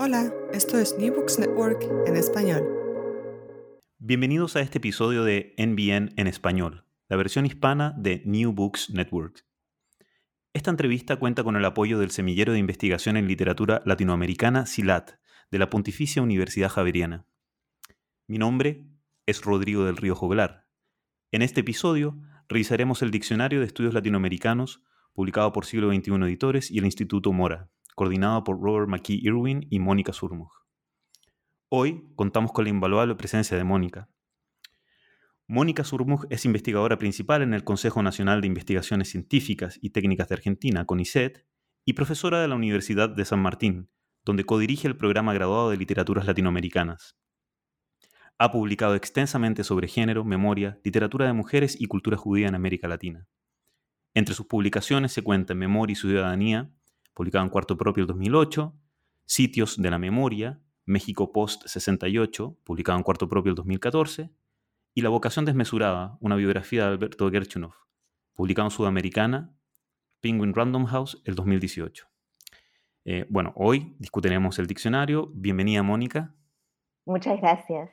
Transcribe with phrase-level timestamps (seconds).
[0.00, 2.62] Hola, esto es New Books Network en español.
[3.98, 9.44] Bienvenidos a este episodio de NBN en español, la versión hispana de New Books Network.
[10.52, 15.18] Esta entrevista cuenta con el apoyo del Semillero de Investigación en Literatura Latinoamericana SILAT,
[15.50, 17.26] de la Pontificia Universidad Javeriana.
[18.28, 18.86] Mi nombre
[19.26, 20.68] es Rodrigo del Río Joglar.
[21.32, 22.16] En este episodio
[22.48, 27.68] revisaremos el Diccionario de Estudios Latinoamericanos, publicado por Siglo XXI Editores y el Instituto Mora,
[27.98, 30.52] coordinado por Robert McKee Irwin y Mónica Surmug.
[31.68, 34.08] Hoy contamos con la invaluable presencia de Mónica.
[35.48, 40.36] Mónica Surmug es investigadora principal en el Consejo Nacional de Investigaciones Científicas y Técnicas de
[40.36, 41.44] Argentina, CONICET,
[41.84, 43.90] y profesora de la Universidad de San Martín,
[44.24, 47.18] donde codirige el programa graduado de Literaturas Latinoamericanas.
[48.38, 53.26] Ha publicado extensamente sobre género, memoria, literatura de mujeres y cultura judía en América Latina.
[54.14, 56.70] Entre sus publicaciones se cuentan Memoria y Ciudadanía,
[57.18, 58.72] publicado en cuarto propio el 2008,
[59.26, 64.30] Sitios de la Memoria, México Post 68, publicado en cuarto propio el 2014,
[64.94, 67.72] y La Vocación Desmesurada, una biografía de Alberto Gerchunov,
[68.34, 69.52] publicado en Sudamericana,
[70.20, 72.06] Penguin Random House, el 2018.
[73.04, 75.32] Eh, bueno, hoy discutiremos el diccionario.
[75.34, 76.36] Bienvenida, Mónica.
[77.04, 77.90] Muchas gracias.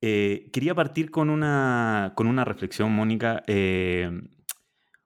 [0.00, 3.42] Eh, quería partir con una, con una reflexión, Mónica.
[3.48, 4.08] Eh,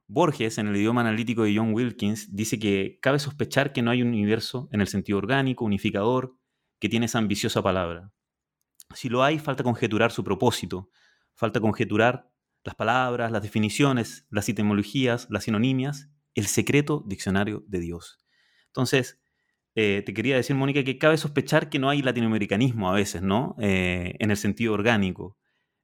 [0.09, 4.01] Borges, en el idioma analítico de John Wilkins, dice que cabe sospechar que no hay
[4.01, 6.35] un universo en el sentido orgánico, unificador,
[6.81, 8.11] que tiene esa ambiciosa palabra.
[8.95, 10.91] Si lo hay, falta conjeturar su propósito,
[11.35, 12.31] falta conjeturar
[12.65, 18.19] las palabras, las definiciones, las etimologías, las sinonimias, el secreto diccionario de Dios.
[18.67, 19.21] Entonces,
[19.75, 23.57] eh, te quería decir, Mónica, que cabe sospechar que no hay latinoamericanismo a veces, ¿no?
[23.61, 25.37] Eh, en el sentido orgánico,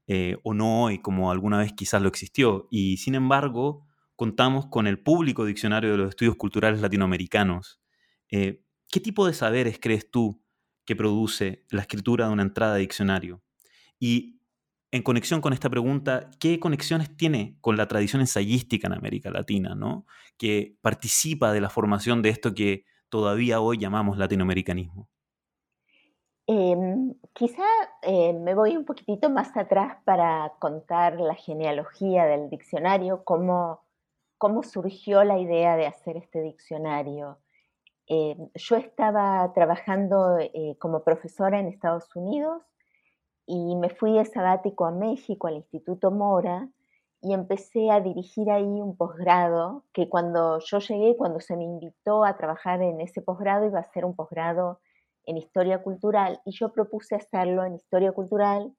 [0.07, 2.69] eh, o no hoy, como alguna vez quizás lo existió.
[2.71, 7.81] Y sin embargo, contamos con el público diccionario de los estudios culturales latinoamericanos.
[8.31, 10.43] Eh, ¿Qué tipo de saberes crees tú
[10.85, 13.43] que produce la escritura de una entrada de diccionario?
[13.99, 14.41] Y
[14.91, 19.75] en conexión con esta pregunta, ¿qué conexiones tiene con la tradición ensayística en América Latina,
[19.75, 20.07] ¿no?
[20.37, 25.09] que participa de la formación de esto que todavía hoy llamamos latinoamericanismo?
[26.47, 27.65] Em, quizá
[28.03, 33.84] eh, me voy un poquitito más atrás para contar la genealogía del diccionario, cómo
[34.45, 37.39] cómo surgió la idea de hacer este diccionario.
[38.07, 42.63] Eh, yo estaba trabajando eh, como profesora en Estados Unidos
[43.47, 46.69] y me fui de sabático a México, al Instituto Mora,
[47.23, 52.23] y empecé a dirigir ahí un posgrado, que cuando yo llegué, cuando se me invitó
[52.23, 54.79] a trabajar en ese posgrado, iba a ser un posgrado
[55.25, 58.75] en historia cultural, y yo propuse hacerlo en historia cultural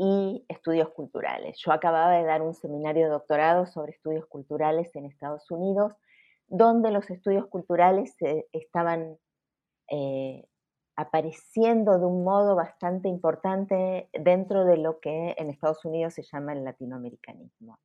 [0.00, 1.58] y estudios culturales.
[1.58, 5.92] Yo acababa de dar un seminario de doctorado sobre estudios culturales en Estados Unidos,
[6.46, 8.14] donde los estudios culturales
[8.52, 9.18] estaban
[9.90, 10.44] eh,
[10.94, 16.52] apareciendo de un modo bastante importante dentro de lo que en Estados Unidos se llama
[16.52, 17.78] el latinoamericanismo.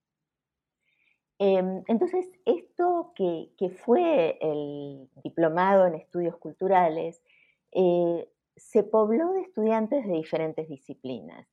[1.40, 3.50] Em, entonces, esto que,
[3.84, 7.24] fue el diplomado en estudios culturales,
[7.72, 11.47] eh, se pobló de estudiantes de diferentes disciplinas.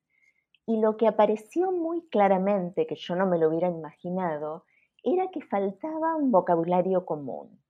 [0.66, 4.64] Y lo que apareció muy claramente, que yo no me lo hubiera imaginado,
[5.02, 7.60] era que faltaba un vocabulario común,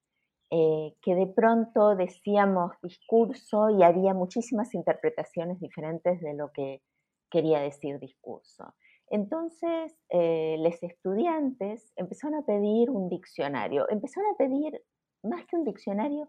[0.50, 6.82] eh, que de pronto decíamos discurso y había muchísimas interpretaciones diferentes de lo que
[7.30, 8.74] quería decir discurso.
[9.08, 14.82] Entonces, eh, los estudiantes empezaron a pedir un diccionario, empezaron a pedir
[15.22, 16.28] más que un diccionario,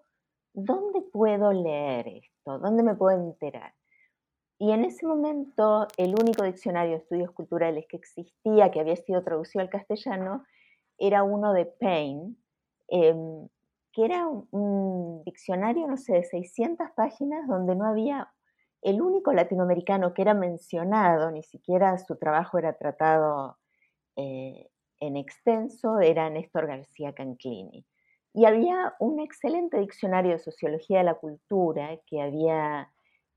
[0.53, 2.59] ¿dónde puedo leer esto?
[2.59, 3.73] ¿Dónde me puedo enterar?
[4.61, 9.23] Y en ese momento el único diccionario de estudios culturales que existía, que había sido
[9.23, 10.45] traducido al castellano,
[10.99, 12.35] era uno de Payne,
[12.87, 13.47] em,
[13.91, 18.31] que era un, diccionario, no sé, de 600 páginas donde no había
[18.83, 23.57] el único latinoamericano que era mencionado, ni siquiera su trabajo era tratado
[24.15, 27.83] eh, en extenso, era Néstor García Canclini.
[28.35, 32.91] Y había un excelente diccionario de sociología de la cultura que había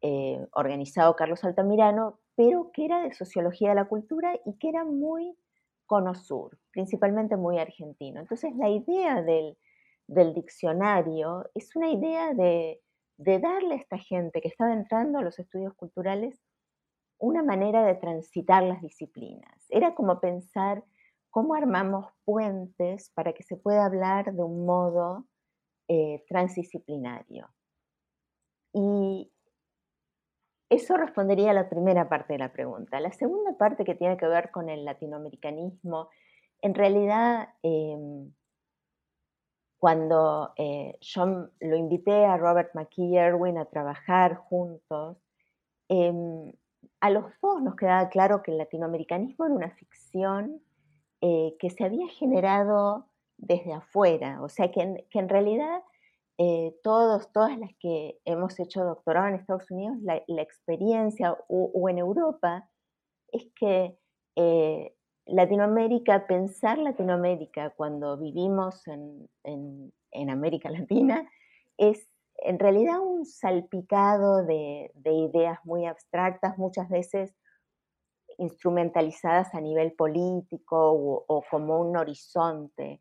[0.07, 4.85] eh, organizado Carlos Altamirano, pero que era de sociología de la cultura y que era
[4.85, 5.35] muy
[5.87, 8.21] cono sur, principalmente muy argentino.
[8.21, 9.57] Entonces la idea del,
[10.35, 12.83] diccionario es una idea de,
[13.17, 16.39] de darle a esta gente que estaba entrando a los estudios culturales
[17.19, 19.65] una manera de transitar las disciplinas.
[19.71, 20.85] Era como pensar
[21.31, 25.25] cómo armamos puentes para que se pueda hablar de un modo
[25.89, 27.49] eh, transdisciplinario.
[28.75, 29.31] Y,
[30.75, 33.01] eso respondería a la primera parte de la pregunta.
[33.01, 36.09] La segunda parte que tiene que ver con el latinoamericanismo,
[36.61, 38.33] en realidad, em,
[39.79, 40.55] cuando
[41.01, 41.27] yo
[41.61, 45.19] lo invité a Robert McKee Irwin a trabajar juntos,
[45.89, 46.53] em,
[47.01, 50.61] a los dos nos quedaba claro que el latinoamericanismo era una ficción
[51.21, 53.07] que se había generado
[53.39, 55.83] desde afuera, o sea que en realidad
[56.37, 61.99] eh, todos, todas las que hemos hecho doctorado en Estados Unidos, la, experiencia o, en
[61.99, 62.69] Europa
[63.31, 63.97] es que
[64.35, 64.97] eh,
[65.27, 69.31] Latinoamérica, pensar Latinoamérica cuando vivimos en,
[70.29, 71.31] América Latina,
[71.79, 72.09] es
[72.39, 77.33] en realidad un salpicado de, ideas muy abstractas, muchas veces
[78.39, 83.01] instrumentalizadas a nivel político o como un horizonte.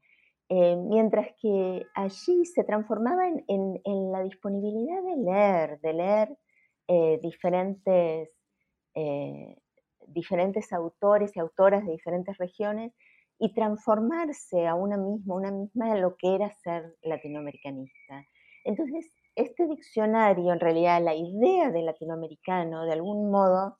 [0.55, 6.37] Eh, mientras que allí se transformaba en, la disponibilidad de leer, de leer
[6.87, 8.29] eh, diferentes,
[8.93, 9.57] eh,
[10.05, 12.93] diferentes autores y autoras de diferentes regiones
[13.39, 18.23] y transformarse a una misma, una misma en lo que era ser latinoamericanista.
[18.63, 23.79] Entonces, este diccionario, en realidad, la idea de latinoamericano, de algún modo,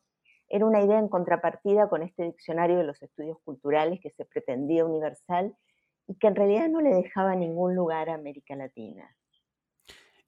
[0.50, 4.84] era una idea en contrapartida con este diccionario de los estudios culturales que se pretendía
[4.88, 5.56] universal
[6.07, 9.15] y que en realidad no le dejaba ningún lugar a América Latina.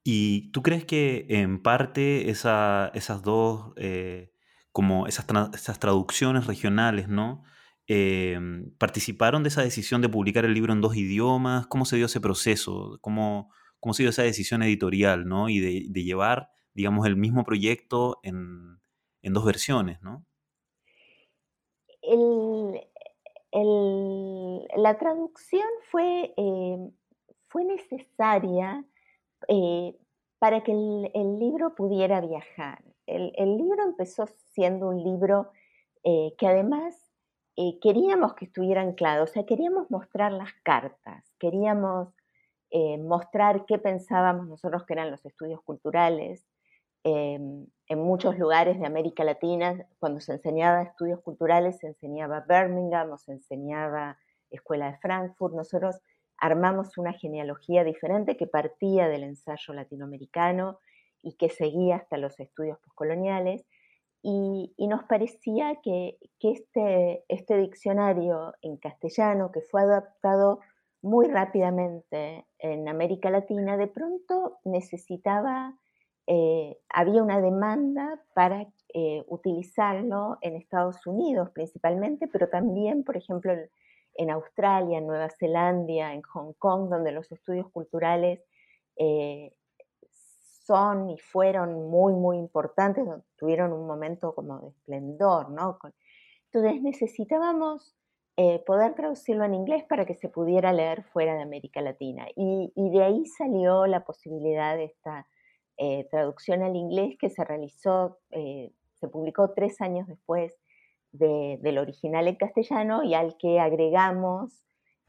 [0.04, 4.32] ¿Y tú crees que en parte esas dos, eh,
[4.72, 7.44] como esas, esas, traducciones regionales, ¿no?
[7.88, 11.68] Em, ¿Participaron de esa decisión de publicar el libro en dos idiomas?
[11.68, 13.00] ¿Cómo se dio ese proceso?
[13.02, 15.50] ¿Cómo, cómo se dio esa decisión editorial, ¿no?
[15.50, 18.80] Y de, de llevar, digamos, el mismo proyecto en,
[19.24, 20.24] en dos versiones, ¿no?
[22.04, 22.80] El,
[24.76, 26.78] la traducción fue, eh,
[27.48, 28.84] fue necesaria
[29.48, 29.96] eh,
[30.40, 32.84] para que el, libro pudiera viajar.
[33.08, 35.52] El, libro empezó siendo un libro
[36.04, 36.96] eh, que además
[37.82, 42.10] queríamos que estuviera anclado, o sea, queríamos mostrar las cartas, queríamos
[43.00, 46.46] mostrar qué pensábamos nosotros que eran los estudios culturales,
[47.08, 53.12] Em, en muchos lugares de América Latina, cuando se enseñaba estudios culturales, se enseñaba Birmingham
[53.12, 54.18] o se enseñaba
[54.56, 55.56] Escuela de Frankfurt.
[55.56, 56.00] Nosotros
[56.38, 60.80] armamos una genealogía diferente que partía del ensayo latinoamericano
[61.22, 63.66] y que seguía hasta los estudios postcoloniales.
[64.22, 70.60] Y, nos parecía que, este, este diccionario en castellano, que fue adaptado
[71.02, 75.76] muy rápidamente en América Latina, de pronto necesitaba
[76.28, 83.54] eh, había una demanda para eh, utilizarlo en Estados Unidos principalmente, pero también, por ejemplo,
[84.16, 88.42] en Australia, en Nueva Zelanda, en Hong Kong, donde los estudios culturales
[88.98, 89.54] eh,
[90.66, 93.06] son y fueron muy, muy importantes,
[93.38, 95.78] tuvieron un momento como de esplendor, ¿no?
[96.52, 97.96] Entonces necesitábamos
[98.66, 102.26] poder traducirlo en inglés para que se pudiera leer fuera de América Latina.
[102.36, 105.26] y de ahí salió la posibilidad de esta
[105.78, 110.56] eh, traducción al inglés que se realizó, eh, se publicó tres años después
[111.18, 114.64] del original en castellano y al que agregamos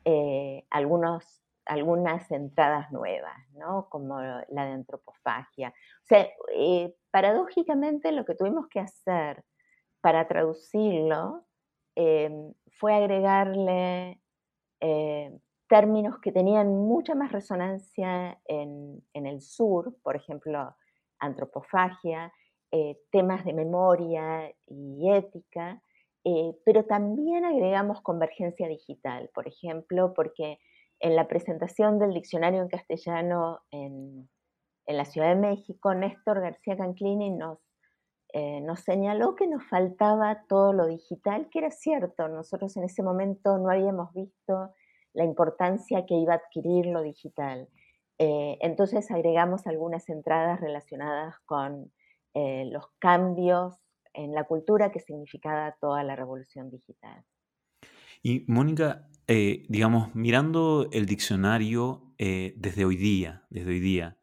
[0.04, 3.88] eh, algunas entradas nuevas, ¿no?
[3.88, 5.70] como la de antropofagia.
[5.70, 6.28] O sea,
[7.10, 9.44] paradójicamente lo que tuvimos que hacer
[10.00, 11.44] para traducirlo
[11.94, 14.20] fue agregarle
[15.68, 20.74] términos que tenían mucha más resonancia en, el sur, por ejemplo,
[21.18, 22.32] antropofagia,
[22.70, 25.82] eh, temas de memoria y ética,
[26.28, 30.58] eh, pero también agregamos convergencia digital, por ejemplo, porque
[30.98, 34.28] en la presentación del diccionario en castellano en,
[34.88, 37.60] la Ciudad de México, Néstor García Canclini nos,
[38.32, 43.04] eh, nos señaló que nos faltaba todo lo digital, que era cierto, nosotros en ese
[43.04, 44.74] momento no habíamos visto
[45.12, 47.68] la importancia que iba a adquirir lo digital.
[48.18, 51.92] Eh, entonces agregamos algunas entradas relacionadas con
[52.34, 53.85] eh, los cambios
[54.16, 57.24] en la cultura que significaba toda la revolución digital.
[58.22, 64.16] Y Mónica, eh, digamos, mirando el diccionario desde hoy día, desde hoy día,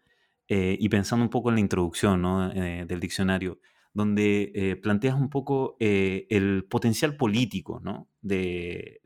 [0.48, 2.24] y pensando un poco en la introducción
[2.88, 3.60] del diccionario,
[3.94, 7.80] donde planteas un poco el potencial político
[8.20, 9.00] de,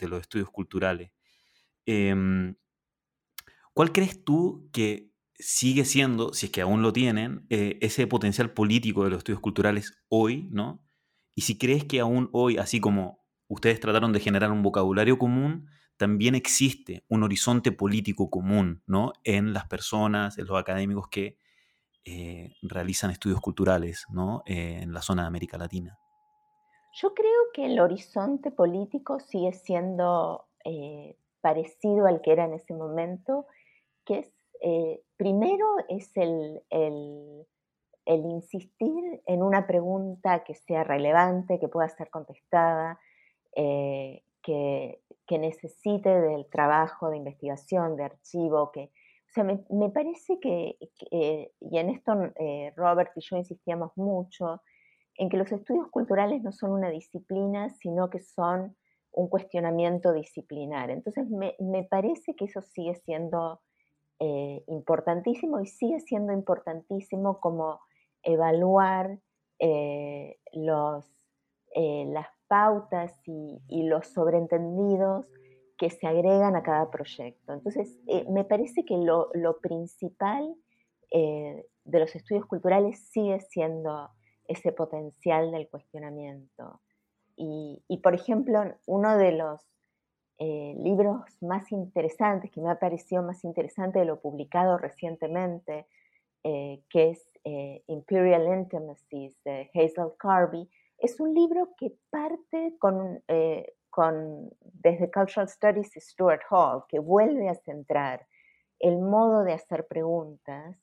[0.00, 1.12] los estudios culturales.
[1.86, 2.56] Em,
[3.74, 8.52] ¿Cuál crees tú que sigue siendo, si es que aún lo tienen, eh, ese potencial
[8.52, 10.84] político de los estudios culturales hoy, ¿no?
[11.34, 15.68] Y si crees que aún hoy, así como ustedes trataron de generar un vocabulario común,
[15.96, 19.12] también existe un horizonte político común, ¿no?
[19.24, 21.38] En las personas, en los académicos que
[22.04, 24.42] eh, realizan estudios culturales, ¿no?
[24.46, 25.98] Eh, en la zona de América Latina.
[26.94, 30.46] Yo creo que el horizonte político sigue siendo
[31.40, 33.46] parecido al que era en ese momento
[34.04, 34.32] que es,
[35.22, 36.60] primero es el,
[38.06, 42.98] insistir en una pregunta que sea relevante, que pueda ser contestada,
[43.54, 44.98] eh, que,
[45.30, 48.90] necesite del trabajo de investigación, de archivo, que,
[49.30, 50.76] o sea, me, parece que,
[51.10, 52.12] y en esto
[52.76, 54.60] Robert y yo insistíamos mucho,
[55.16, 58.76] en que los estudios culturales no son una disciplina, sino que son
[59.12, 60.90] un cuestionamiento disciplinar.
[60.90, 63.60] Entonces, me, parece que eso sigue siendo
[64.24, 67.80] eh, importantísimo y sigue siendo importantísimo como
[68.22, 69.18] evaluar
[69.58, 71.04] eh, los,
[71.74, 75.26] eh, las pautas y, los sobreentendidos
[75.76, 77.52] que se agregan a cada proyecto.
[77.52, 77.98] Entonces,
[78.30, 80.54] me parece que lo, lo principal
[81.10, 84.10] de los estudios culturales sigue siendo
[84.46, 86.80] ese potencial del cuestionamiento.
[87.34, 89.66] Y, por ejemplo, uno de los
[90.44, 95.86] eh, libros más interesantes, que me ha parecido más interesante de lo publicado recientemente,
[96.42, 100.68] eh, que es eh, Imperial Intimacies de Hazel Carby,
[100.98, 103.22] es un libro que parte con,
[103.90, 108.26] con, desde Cultural Studies Stuart Hall, que vuelve a centrar
[108.80, 110.76] el modo de hacer preguntas,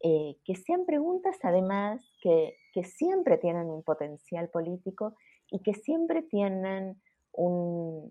[0.00, 5.14] que sean preguntas además que, que siempre tienen un potencial político
[5.50, 7.00] y que siempre tienen
[7.38, 8.10] eh,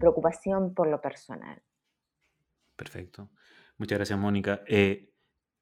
[0.00, 1.62] preocupación por lo personal.
[2.74, 3.30] Perfecto.
[3.78, 4.62] Muchas gracias, Mónica.
[4.66, 5.14] Eh,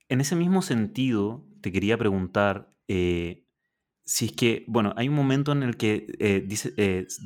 [0.08, 3.44] en ese mismo sentido, te quería preguntar eh,
[4.04, 6.72] si es que, bueno, hay un momento en el que dice,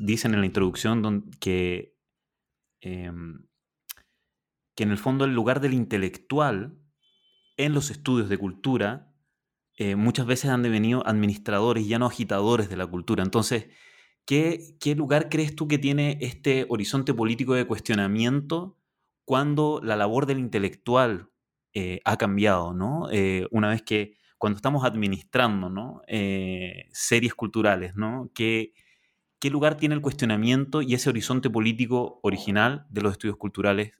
[0.00, 1.96] dicen en la introducción que,
[2.80, 3.46] em,
[4.74, 6.76] que en el fondo el lugar del intelectual
[7.56, 9.12] en los estudios de cultura
[9.76, 13.22] eh, muchas veces han devenido administradores ya no agitadores de la cultura.
[13.22, 13.66] Entonces,
[14.26, 18.78] ¿qué, lugar crees tú que tiene este horizonte político de cuestionamiento
[19.24, 21.30] cuando la labor del intelectual
[21.74, 23.08] eh, ha cambiado, ¿no?
[23.10, 26.02] Eh, una vez que, cuando estamos administrando, ¿no?
[26.92, 28.30] series culturales, ¿no?
[28.34, 28.74] ¿Qué,
[29.38, 33.92] ¿Qué lugar tiene el cuestionamiento y ese horizonte político original de los estudios culturales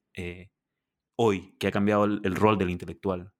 [1.16, 3.32] hoy, que ha cambiado el rol del intelectual?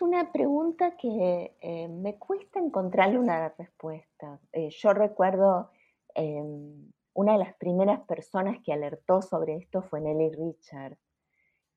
[0.00, 4.38] Una pregunta que eh, me cuesta encontrarle una respuesta.
[4.52, 5.70] Eh, yo recuerdo
[6.14, 10.96] em, una de las primeras personas que alertó sobre esto fue Nelly Richard,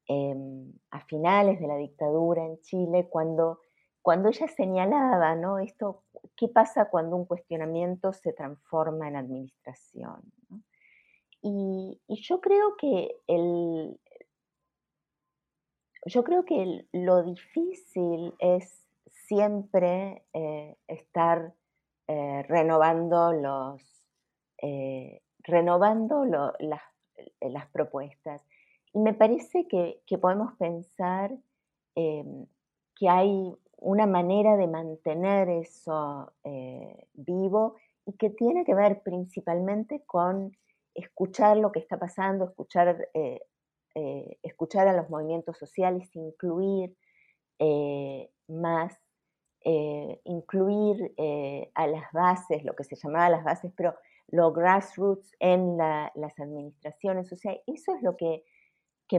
[0.07, 3.59] em, a finales de la dictadura en Chile, cuando,
[4.03, 5.57] cuando ella señalaba, ¿no?
[5.57, 6.03] Esto,
[6.35, 10.21] ¿qué pasa cuando un cuestionamiento se transforma en administración?
[11.43, 13.99] y, yo creo que el,
[16.05, 18.85] yo creo que lo difícil es
[19.27, 21.53] siempre eh, estar
[22.07, 23.81] eh, renovando los
[24.61, 28.43] eh, renovando las, propuestas.
[28.93, 31.31] Y me parece que, podemos pensar
[31.95, 32.45] em,
[32.95, 36.31] que hay una manera de mantener eso
[37.13, 40.55] vivo y que tiene que ver principalmente con
[40.93, 43.09] escuchar lo que está pasando, escuchar
[44.43, 46.95] escuchar a los movimientos sociales, incluir
[47.59, 48.97] eh, más,
[49.63, 51.13] eh, incluir
[51.75, 53.93] a las bases, lo que se llamaba las bases, pero
[54.31, 57.31] los grassroots en las administraciones.
[57.31, 58.43] O sea, eso es lo que,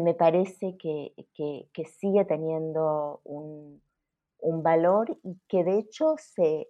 [0.01, 1.15] me parece que,
[1.99, 3.81] sigue teniendo un,
[4.63, 6.69] valor y que de hecho se,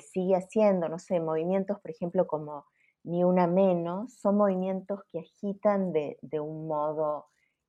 [0.00, 2.66] sigue haciendo, no sé, movimientos, por ejemplo, como
[3.02, 7.26] ni una menos, son movimientos que agitan de, un modo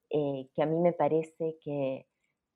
[0.10, 2.06] eh, que a mí me parece que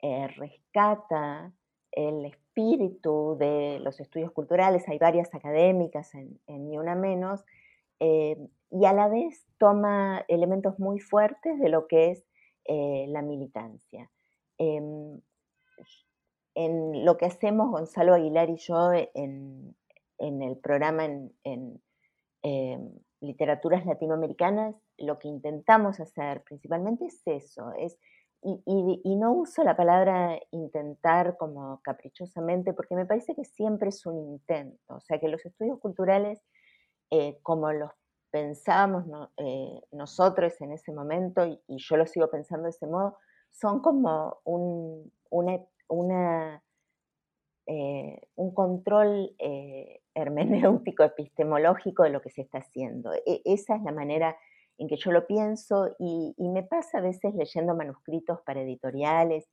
[0.02, 1.54] eh, rescata
[1.92, 7.46] el espíritu de los estudios culturales, hay varias académicas en, Ni Una Menos,
[8.02, 8.38] eh,
[8.72, 12.26] y a la vez toma elementos muy fuertes de lo que es
[12.68, 14.10] la militancia.
[14.58, 15.22] Em,
[16.56, 19.76] en lo que hacemos Gonzalo Aguilar y yo en,
[20.18, 21.82] el programa en
[22.48, 27.98] Em, literaturas latinoamericanas, lo que intentamos hacer principalmente es eso, es,
[28.44, 34.20] y, no uso la palabra intentar como caprichosamente, porque me parece que siempre es un
[34.20, 36.40] intento, o sea que los estudios culturales,
[37.10, 37.90] eh, como los
[38.30, 39.06] pensábamos
[39.38, 43.18] eh, nosotros en ese momento, y, yo lo sigo pensando de ese modo,
[43.50, 46.62] son como un, una,
[47.66, 49.36] eh, un control
[50.16, 53.14] hermenéutico epistemológico de lo que se está haciendo.
[53.14, 54.36] E, esa es la manera
[54.78, 59.48] en que yo lo pienso y, me pasa a veces leyendo manuscritos para editoriales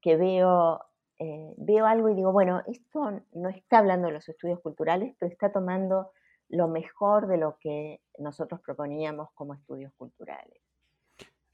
[0.00, 0.80] que veo,
[1.18, 5.30] eh, veo algo y digo, bueno, esto no está hablando de los estudios culturales, pero
[5.30, 6.12] está tomando
[6.48, 10.60] lo mejor de lo que nosotros proponíamos como estudios culturales.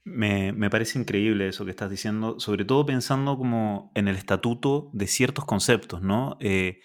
[0.03, 5.07] Me, parece increíble eso que estás diciendo, sobre todo pensando como en el estatuto de
[5.07, 6.37] ciertos conceptos, ¿no?
[6.39, 6.79] Eh,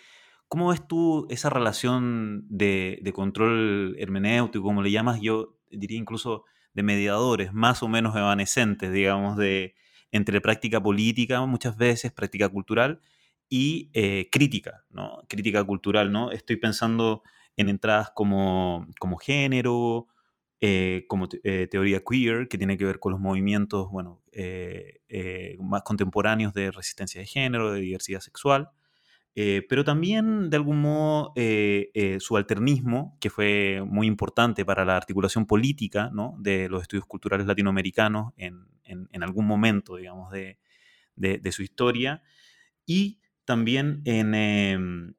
[0.49, 5.21] ¿Cómo ves tú esa relación de, control hermenéutico, como le llamas?
[5.21, 9.75] Yo diría incluso de mediadores, más o menos evanescentes, digamos, de
[10.13, 13.01] entre práctica política muchas veces, práctica cultural
[13.49, 15.23] y eh, crítica, ¿no?
[15.29, 16.31] Crítica cultural, ¿no?
[16.31, 17.23] Estoy pensando
[17.57, 20.07] en entradas como, como género,
[20.61, 24.23] eh, como eh, teoría queer, que tiene que ver con los movimientos bueno,
[25.61, 28.71] más contemporáneos de resistencia de género, de diversidad sexual,
[29.35, 31.33] pero también de algún modo
[32.21, 38.33] su alternismo, que fue muy importante para la articulación política de los estudios culturales latinoamericanos
[38.37, 40.59] en, en, algún momento, digamos, de,
[41.17, 42.23] de, su historia,
[42.87, 45.15] y también en em,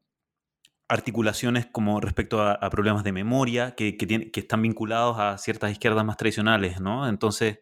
[0.87, 6.17] articulaciones como respecto a, problemas de memoria que, que, están vinculados a ciertas izquierdas más
[6.17, 7.07] tradicionales, ¿no?
[7.07, 7.59] Entonces,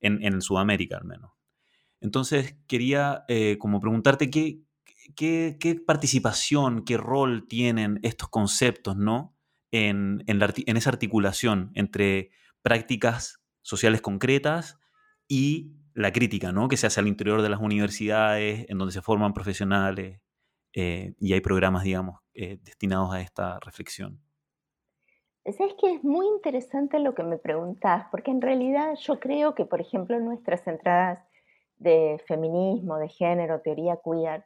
[0.00, 1.32] en, Sudamérica al menos.
[2.00, 4.60] Entonces, quería eh, como preguntarte qué,
[5.14, 9.36] qué, participación, qué rol tienen estos conceptos, ¿no?
[9.70, 12.30] En, esa articulación entre
[12.62, 14.78] prácticas sociales concretas
[15.28, 16.68] y la crítica, ¿no?
[16.68, 20.20] Que se hace al interior de las universidades, en donde se forman profesionales
[20.72, 24.20] eh, y hay programas, digamos, eh, destinados a esta reflexión.
[25.46, 29.64] Es que es muy interesante lo que me preguntas, porque en realidad yo creo que,
[29.64, 31.20] por ejemplo, nuestras entradas
[31.78, 34.44] de feminismo, de género, teoría queer,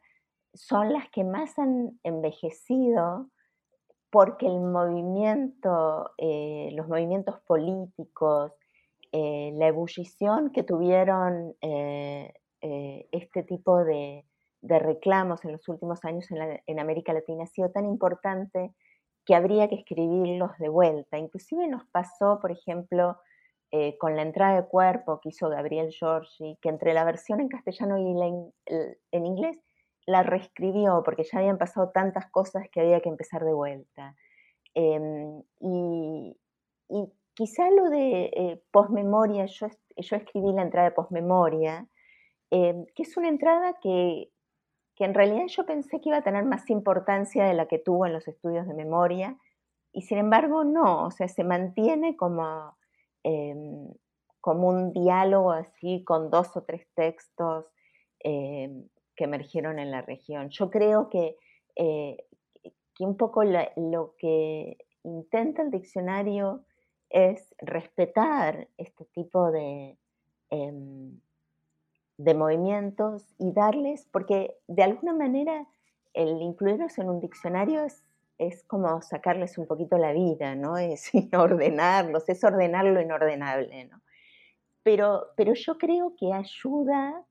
[0.53, 3.29] son las que más han envejecido
[4.09, 8.51] porque el movimiento, eh, los movimientos políticos,
[9.13, 14.25] la ebullición que tuvieron este tipo de,
[14.61, 18.73] de reclamos en los últimos años en, América Latina ha sido tan importante
[19.25, 21.17] que habría que escribirlos de vuelta.
[21.17, 23.17] Inclusive nos pasó, por ejemplo,
[23.71, 27.47] eh, con la entrada de cuerpo que hizo Gabriel Giorgi, que entre la versión en
[27.47, 28.27] castellano y la
[29.11, 29.57] en inglés
[30.11, 34.15] la reescribió porque ya habían pasado tantas cosas que había que empezar de vuelta.
[34.75, 36.37] Em, y,
[37.33, 41.87] quizá lo de eh, postmemoria, yo, yo escribí la entrada de postmemoria,
[42.51, 44.31] em, que es una entrada que
[45.01, 48.05] que en realidad yo pensé que iba a tener más importancia de la que tuvo
[48.05, 49.37] en los estudios de memoria,
[49.91, 52.77] y sin embargo no, o sea, se mantiene como,
[53.23, 53.87] em,
[54.39, 57.65] como un diálogo así con dos o tres textos
[59.15, 60.49] que emergieron en la región.
[60.49, 61.37] Yo creo que,
[61.75, 62.17] eh,
[62.95, 66.63] que un poco lo que intenta el diccionario
[67.09, 69.97] es respetar este tipo de
[70.49, 71.19] em,
[72.23, 75.67] de movimientos y darles, porque de alguna manera
[76.13, 78.03] el incluirlos en un diccionario es,
[78.37, 80.77] es como sacarles un poquito la vida, ¿no?
[80.77, 84.01] Es ordenarlos, es ordenar lo inordenable, ¿no?
[84.83, 87.23] Pero, pero yo creo que ayuda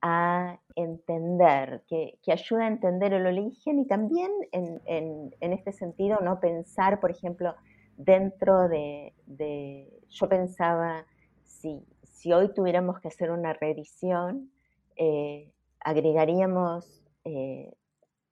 [0.00, 5.72] a entender, que, que, ayuda a entender el origen y también en, en, en, este
[5.72, 6.38] sentido, ¿no?
[6.38, 7.54] Pensar, por ejemplo,
[7.96, 11.04] dentro de, de yo pensaba,
[11.42, 14.52] si, si hoy tuviéramos que hacer una reedición,
[14.96, 17.74] eh, agregaríamos eh,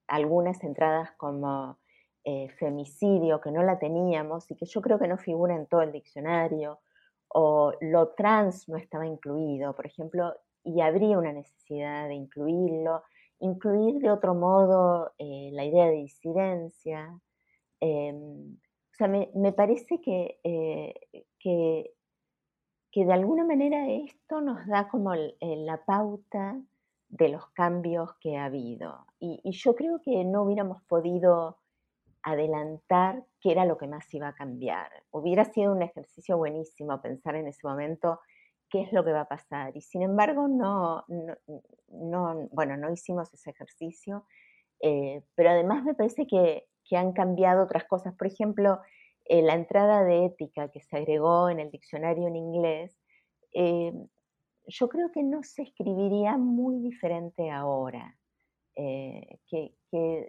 [0.07, 1.77] algunas entradas como
[2.23, 5.81] eh, femicidio, que no la teníamos y que yo creo que no figura en todo
[5.81, 6.79] el diccionario,
[7.29, 10.33] o lo trans no estaba incluido, por ejemplo,
[10.67, 13.03] y habría una necesidad de incluirlo,
[13.39, 17.19] incluir de otro modo la idea de disidencia.
[17.79, 20.39] Em, o sea, me, parece que,
[21.39, 21.91] que
[22.97, 26.59] que de alguna manera esto nos da como la pauta
[27.09, 29.05] de los cambios que ha habido.
[29.19, 31.59] Y, yo creo que no hubiéramos podido
[32.23, 34.89] adelantar qué era lo que más iba a cambiar.
[35.11, 38.19] Hubiera sido un ejercicio buenísimo pensar en ese momento
[38.69, 39.75] qué es lo que va a pasar.
[39.75, 41.05] Y sin embargo, no,
[41.89, 44.25] no, bueno, no hicimos ese ejercicio.
[44.79, 48.13] Eh, pero además me parece que, que han cambiado otras cosas.
[48.15, 48.79] Por ejemplo,
[49.29, 52.97] eh, la entrada de ética que se agregó en el diccionario en inglés,
[53.53, 53.91] eh,
[54.67, 58.17] yo creo que no se escribiría muy diferente ahora.
[58.75, 59.73] Eh, que,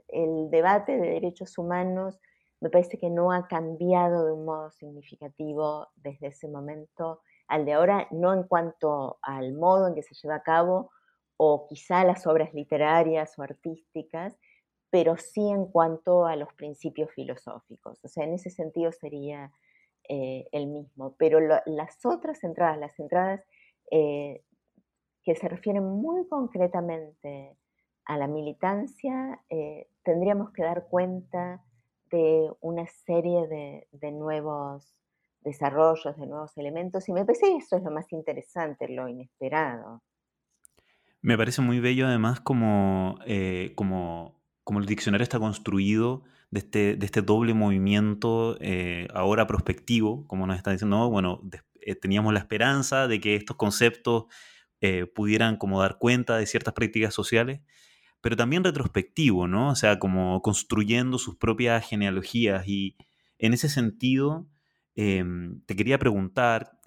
[0.09, 2.19] el debate de derechos humanos
[2.61, 7.73] me parece que no ha cambiado de un modo significativo desde ese momento al de
[7.73, 10.91] ahora, no en cuanto al modo en que se lleva a cabo
[11.37, 14.39] o quizá las obras literarias o artísticas,
[14.91, 17.99] pero sí en cuanto a los principios filosóficos.
[18.05, 19.53] O sea, en ese sentido sería
[20.09, 21.15] eh, el mismo.
[21.19, 23.45] Pero las otras entradas, las entradas
[23.91, 24.43] eh,
[25.23, 27.59] que se refieren muy concretamente
[28.07, 31.63] a la militancia, eh, tendríamos que dar cuenta
[32.11, 34.97] de una serie de, nuevos,
[35.49, 40.03] desarrollos de nuevos elementos y me parece que eso es lo más interesante, lo inesperado.
[41.21, 46.97] Me parece muy bello además como, eh, como, como el diccionario está construido de este,
[46.97, 51.43] de este doble movimiento eh, ahora prospectivo, como nos está diciendo, bueno,
[51.81, 54.27] eh, teníamos la esperanza de que estos conceptos
[55.13, 57.63] pudieran como dar cuenta de ciertas prácticas sociales,
[58.21, 59.71] pero también retrospectivo, ¿no?
[59.71, 62.97] O sea, como construyendo sus propias genealogías y
[63.39, 64.47] en ese sentido
[64.99, 66.79] em, te quería preguntar,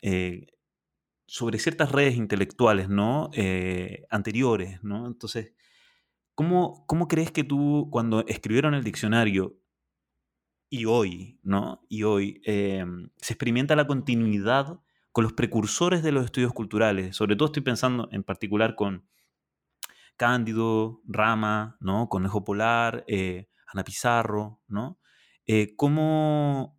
[1.32, 3.30] sobre ciertas redes intelectuales, ¿no?
[3.34, 5.08] Eh, anteriores, ¿no?
[5.08, 5.54] Entonces,
[6.36, 9.58] ¿cómo, ¿cómo crees que tú, cuando escribieron el diccionario
[10.70, 11.86] y hoy, ¿no?
[11.88, 14.82] Y hoy, em, se experimenta la continuidad
[15.14, 17.16] con los precursores de los estudios culturales?
[17.16, 19.08] Sobre todo estoy pensando en particular con
[20.18, 22.10] Cándido, Rama, ¿no?
[22.10, 25.00] Conejo Polar, eh, Ana Pizarro, ¿no?
[25.46, 26.78] Eh, ¿cómo,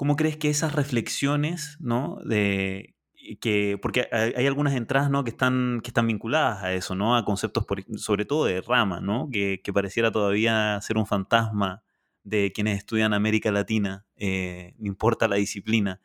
[0.00, 2.20] ¿Cómo crees que esas reflexiones, ¿no?
[2.24, 2.96] De,
[3.38, 5.24] que, porque hay, algunas entradas ¿no?
[5.24, 7.18] que, están, que están vinculadas a eso, ¿no?
[7.18, 9.28] a conceptos sobre todo de rama, ¿no?
[9.30, 11.82] que, pareciera todavía ser un fantasma
[12.22, 16.00] de quienes estudian América Latina, eh, importa la disciplina.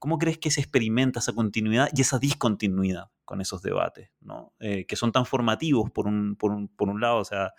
[0.00, 4.54] ¿Cómo crees que se experimenta esa continuidad y esa discontinuidad con esos debates, ¿no?
[4.58, 7.18] Eh, que son tan formativos por un, por, un, por un lado?
[7.18, 7.52] O sea,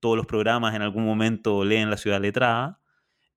[0.00, 2.80] todos los programas en algún momento leen la ciudad letrada,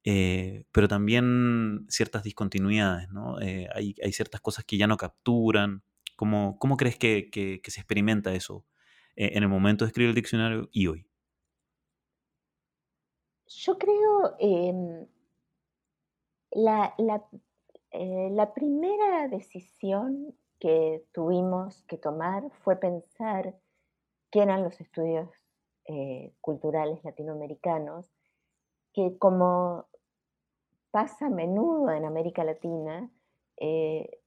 [0.03, 3.39] eh, pero también ciertas discontinuidades, ¿no?
[3.41, 5.83] Eh, hay, ciertas cosas que ya no capturan.
[6.15, 7.29] ¿Cómo, cómo crees que,
[7.63, 8.65] se experimenta eso
[9.15, 11.05] eh, en el momento de escribir el diccionario y hoy?
[13.47, 15.07] Yo creo eh,
[16.51, 23.57] la, la, primera decisión que tuvimos que tomar fue pensar
[24.31, 25.29] qué eran los estudios
[26.41, 28.13] culturales latinoamericanos
[28.93, 29.88] que como
[30.91, 33.09] pasa a menudo en América Latina,
[33.57, 34.19] eh,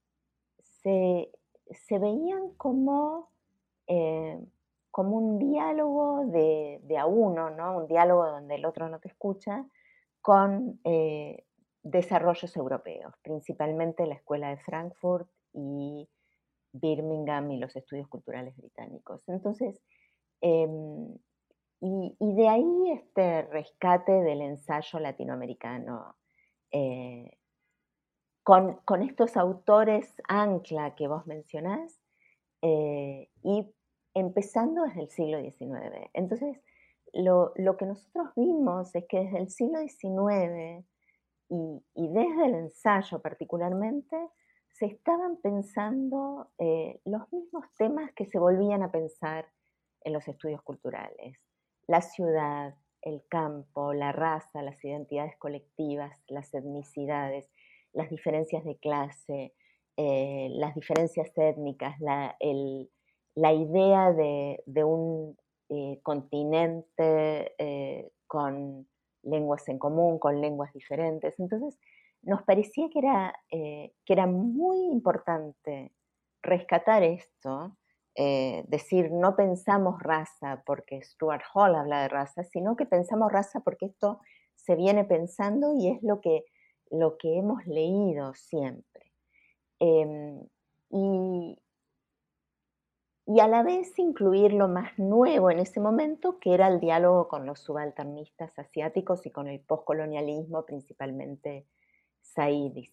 [0.82, 3.30] se, veían como,
[3.86, 4.38] eh,
[4.90, 7.78] como un diálogo de, a uno, ¿no?
[7.78, 9.66] un diálogo donde el otro no te escucha,
[10.20, 11.44] con eh,
[11.82, 16.08] desarrollos europeos, principalmente la Escuela de Frankfurt y
[16.72, 19.22] Birmingham y los estudios culturales británicos.
[19.28, 19.82] Entonces,
[20.40, 21.16] em,
[21.80, 26.14] y, de ahí este rescate del ensayo latinoamericano,
[26.72, 27.38] eh,
[28.42, 32.00] con, estos autores ancla que vos mencionás,
[32.62, 33.72] eh, y
[34.14, 36.10] empezando desde el siglo XIX.
[36.12, 36.60] Entonces,
[37.12, 40.84] lo, que nosotros vimos es que desde el siglo XIX
[41.48, 44.16] y, desde el ensayo particularmente,
[44.72, 49.46] se estaban pensando eh, los mismos temas que se volvían a pensar
[50.00, 51.38] en los estudios culturales
[51.86, 57.48] la ciudad, el campo, la raza, las identidades colectivas, las etnicidades,
[57.92, 59.52] las diferencias de clase,
[59.96, 62.34] eh, las diferencias étnicas, la,
[63.52, 65.36] idea de, un
[65.68, 68.86] eh, continente eh, con
[69.22, 71.38] lenguas en común, con lenguas diferentes.
[71.38, 71.78] Entonces,
[72.22, 75.92] nos parecía que era, que era muy importante
[76.42, 77.76] rescatar esto
[78.14, 83.60] eh, decir no pensamos raza porque Stuart Hall habla de raza, sino que pensamos raza
[83.60, 84.20] porque esto
[84.54, 86.44] se viene pensando y es lo que,
[86.90, 89.12] lo que hemos leído siempre.
[89.78, 90.46] Em,
[90.90, 91.58] y,
[93.26, 97.28] y a la vez incluir lo más nuevo en ese momento, que era el diálogo
[97.28, 101.66] con los subalternistas asiáticos y con el postcolonialismo, principalmente
[102.20, 102.90] Said y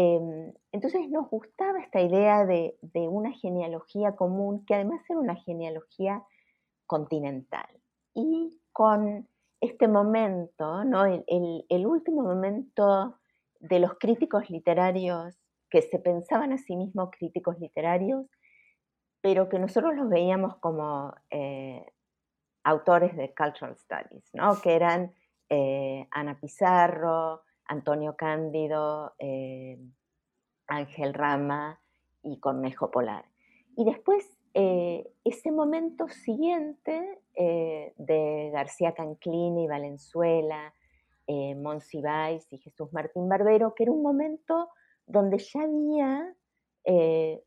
[0.00, 6.22] Em, entonces nos gustaba esta idea de, una genealogía común, que además era una genealogía
[6.86, 7.66] continental.
[8.14, 9.28] Y con
[9.60, 11.04] este momento, ¿no?
[11.04, 13.18] el, último momento
[13.58, 15.36] de los críticos literarios
[15.68, 18.24] que se pensaban a sí mismos críticos literarios,
[19.20, 21.84] pero que nosotros los veíamos como eh,
[22.62, 24.60] autores de cultural studies, ¿no?
[24.60, 25.12] que eran
[25.48, 29.78] eh, Ana Pizarro, Antonio Cándido, eh,
[30.66, 31.80] Ángel Rama
[32.22, 33.24] y Cornejo Polar.
[33.76, 40.74] Y después, eh, ese momento siguiente eh, de García Canclini, Valenzuela,
[41.26, 44.70] eh, Monsiváis y Jesús Martín Barbero, que era un momento
[45.06, 46.34] donde ya había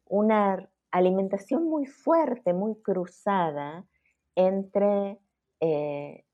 [0.05, 3.88] una alimentación muy fuerte, muy cruzada
[4.36, 5.17] entre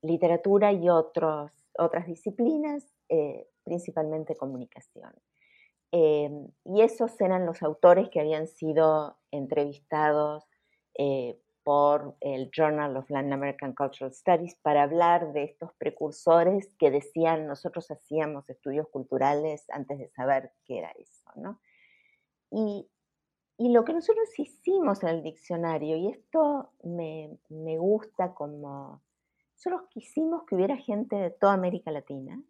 [0.02, 2.84] literatura y otros, otras disciplinas,
[3.68, 5.12] principalmente comunicación.
[5.92, 10.44] Em, y esos eran los autores que habían sido entrevistados
[10.94, 16.90] eh, por el Journal of Latin American Cultural Studies para hablar de estos precursores que
[16.90, 21.60] decían nosotros hacíamos estudios culturales antes de saber qué era eso, ¿no?
[22.50, 22.88] Y,
[23.58, 29.02] y lo que nosotros hicimos en el diccionario, y esto me, me gusta como,
[29.54, 32.42] nosotros quisimos que hubiera gente de toda América Latina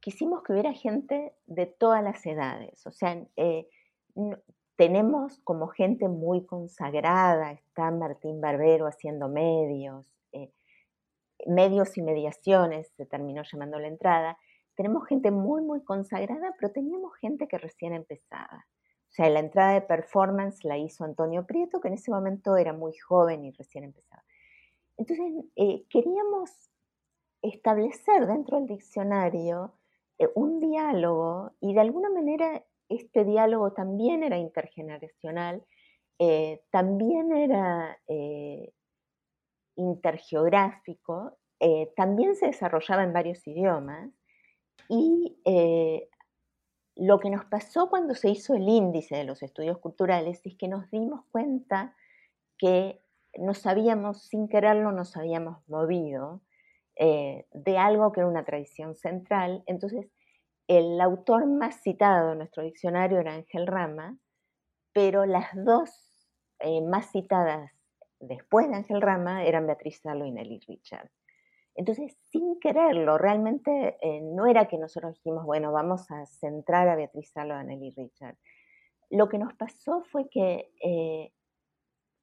[0.00, 3.68] quisimos que hubiera gente de todas las edades, o sea, eh,
[4.76, 10.52] tenemos como gente muy consagrada, está Martín Barbero haciendo medios, eh,
[11.46, 14.38] medios y mediaciones, se terminó llamando la entrada.
[14.74, 18.66] Tenemos gente muy, muy consagrada, pero teníamos gente que recién empezaba.
[19.08, 22.74] O sea, la entrada de performance la hizo Antonio Prieto, que en ese momento era
[22.74, 24.22] muy joven y recién empezaba.
[24.98, 26.50] Entonces, eh, queríamos
[27.40, 29.72] establecer dentro del diccionario
[30.34, 35.64] un diálogo y de alguna manera este diálogo también era intergeneracional,
[36.18, 38.72] eh, también era eh,
[39.76, 44.10] intergeográfico, eh, también se desarrollaba en varios idiomas
[44.88, 45.36] y
[46.94, 50.68] lo que nos pasó cuando se hizo el índice de los estudios culturales es que
[50.68, 51.94] nos dimos cuenta
[52.56, 53.02] que
[53.36, 56.40] nos habíamos, sin quererlo, nos habíamos movido
[56.98, 59.62] de algo que era una tradición central.
[59.66, 60.10] Entonces,
[60.68, 64.18] el autor más citado en nuestro diccionario era Ángel Rama,
[64.92, 65.90] pero las dos
[66.58, 67.70] eh, más citadas
[68.18, 71.10] después de Ángel Rama eran Beatriz Salo y Nelly Richard.
[71.74, 76.96] Entonces, sin quererlo, realmente eh, no era que nosotros dijimos, bueno, vamos a centrar a
[76.96, 78.36] Beatriz Salo a Nelly Richard.
[79.10, 81.32] Lo que nos pasó fue que, eh,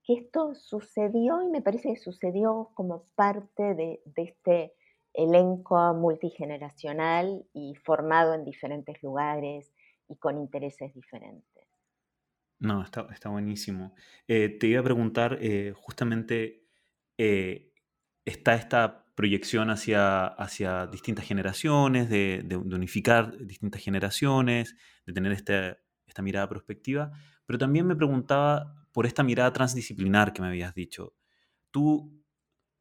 [0.04, 4.74] que esto sucedió y me parece que sucedió como parte de este
[5.14, 9.72] elenco multigeneracional y formado en diferentes lugares
[10.10, 11.68] y con intereses diferentes.
[12.60, 13.94] No, está, está buenísimo.
[14.28, 16.66] Eh, te iba a preguntar, eh, justamente,
[17.18, 17.74] eh,
[18.26, 26.22] está esta proyección hacia, hacia distintas generaciones, de, unificar distintas generaciones, de tener esta, esta
[26.22, 27.12] mirada prospectiva,
[27.46, 31.14] pero también me preguntaba por esta mirada transdisciplinar que me habías dicho.
[31.72, 32.24] Tú,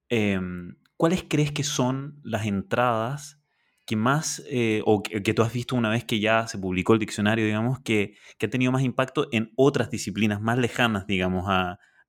[0.08, 3.40] em, ¿cuáles crees que son las entradas
[3.86, 7.00] que más, eh, o que, tú has visto una vez que ya se publicó el
[7.00, 11.46] diccionario, digamos, que, que ha tenido más impacto en otras disciplinas más lejanas, digamos,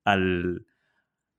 [0.03, 0.65] al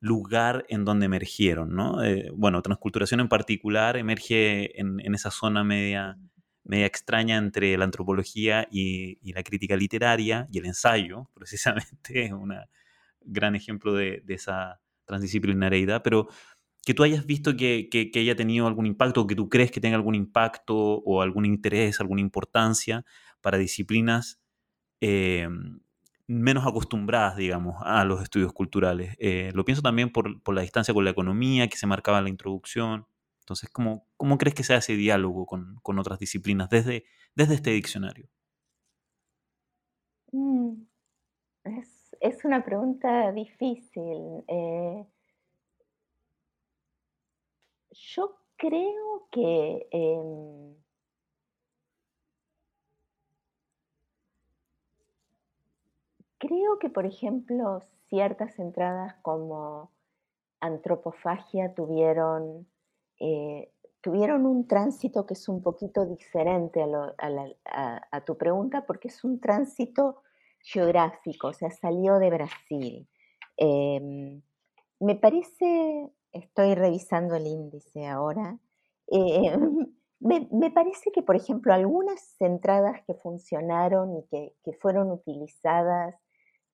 [0.05, 2.05] lugar en donde emergieron, ¿no?
[2.05, 6.19] Eh, bueno, transculturación en particular emerge en, esa zona media,
[6.65, 11.93] media extraña entre la antropología y, la crítica literaria y el ensayo, precisamente,
[12.25, 12.55] es un
[13.21, 16.29] gran ejemplo de, esa transdisciplinariedad, pero
[16.85, 19.81] que tú hayas visto que, que, haya tenido algún impacto o que tú crees que
[19.81, 23.05] tenga algún impacto o algún interés, alguna importancia
[23.41, 24.41] para disciplinas
[25.01, 25.49] eh,
[26.27, 29.15] menos acostumbradas, digamos, a los estudios culturales.
[29.19, 32.25] Eh, lo pienso también por, por, la distancia con la economía que se marcaba en
[32.25, 33.07] la introducción.
[33.45, 37.05] Entonces, ¿cómo, cómo crees que sea ese diálogo con, con otras disciplinas desde,
[37.35, 38.27] desde este diccionario?
[40.33, 40.83] Mm,
[41.65, 44.45] es, es, una pregunta difícil.
[44.49, 45.07] Eh,
[47.91, 50.75] yo creo que em,
[56.39, 59.91] creo que, por ejemplo, ciertas entradas como
[60.61, 62.67] antropofagia tuvieron,
[63.27, 69.41] eh, tuvieron un tránsito que es un poquito diferente a, tu pregunta porque es un
[69.41, 70.23] tránsito
[70.61, 73.09] geográfico, o sea, salió de Brasil.
[73.57, 74.43] Em,
[75.01, 78.59] me parece estoy revisando el índice ahora.
[79.11, 79.57] Eh,
[80.21, 86.15] me, parece que, por ejemplo, algunas entradas que funcionaron y que, fueron utilizadas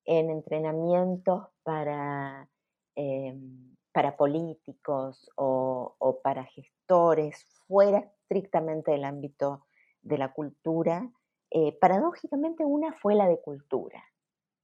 [0.03, 2.49] en entrenamientos para,
[2.95, 9.65] em, para políticos o, para gestores fuera estrictamente del ámbito
[10.01, 11.11] de la cultura,
[11.49, 14.03] eh, paradójicamente una fue la de cultura,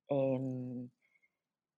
[0.08, 0.90] em,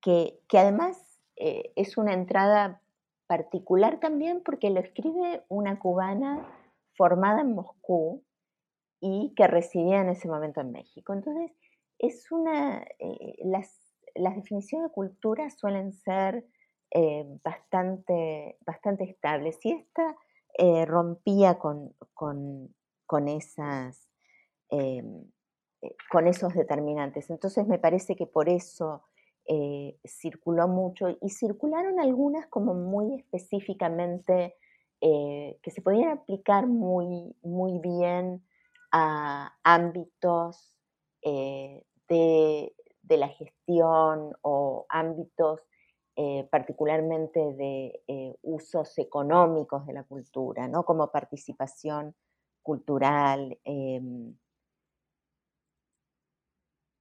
[0.02, 2.82] que, además eh, es una entrada
[3.28, 6.48] particular también porque lo escribe una cubana
[6.96, 8.24] formada en Moscú
[9.00, 11.14] y que residía en ese momento en México.
[11.14, 11.52] Entonces,
[12.00, 13.78] es una, eh, las,
[14.16, 16.46] definiciones de cultura suelen ser
[16.92, 20.16] eh, bastante, bastante estables y esta
[20.58, 24.10] eh, rompía con, con, esas,
[26.12, 27.30] con esos determinantes.
[27.30, 29.04] Entonces, me parece que por eso
[29.52, 34.56] eh, circuló mucho y circularon algunas como muy específicamente
[35.02, 38.46] eh, que se podían aplicar muy, muy bien
[38.92, 40.78] a ámbitos
[41.24, 42.72] eh, de,
[43.10, 45.62] la gestión o ámbitos
[46.22, 50.84] eh, particularmente de eh, usos económicos de la cultura, ¿no?
[50.84, 52.14] como participación
[52.62, 53.58] cultural.
[53.64, 54.36] Em,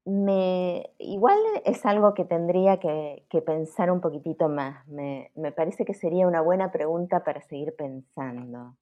[0.04, 4.86] me, igual es algo que tendría que, pensar un poquitito más.
[4.86, 8.76] Me, me, parece que sería una buena pregunta para seguir pensando.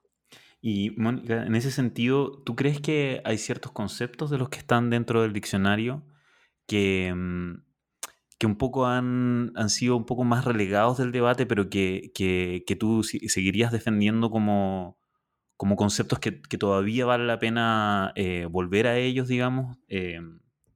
[0.60, 4.90] Y Mónica, en ese sentido, ¿tú crees que hay ciertos conceptos de los que están
[4.90, 6.02] dentro del diccionario
[6.66, 7.65] que, mm,
[8.38, 12.64] que un poco han, han sido un poco más relegados del debate, pero que, que,
[12.66, 14.98] que tú seguirías defendiendo como,
[15.56, 19.78] como conceptos que, que, todavía vale la pena eh, volver a ellos, digamos?
[19.88, 20.20] Eh,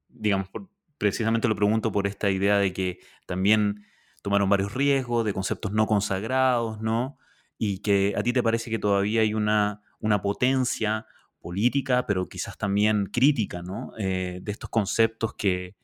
[0.08, 0.48] digamos,
[0.96, 3.84] precisamente lo pregunto por esta idea de que también
[4.22, 7.18] tomaron varios riesgos de conceptos no consagrados, ¿no?
[7.58, 11.06] Y que a ti te parece que todavía hay una, una potencia
[11.40, 13.92] política, pero quizás también crítica, ¿no?
[13.98, 15.76] Eh, de estos conceptos que,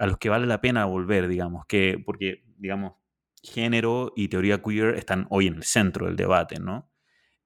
[0.00, 2.94] a los que vale la pena volver, digamos, que, porque, digamos,
[3.42, 6.90] género y teoría queer están hoy en el centro del debate, ¿no?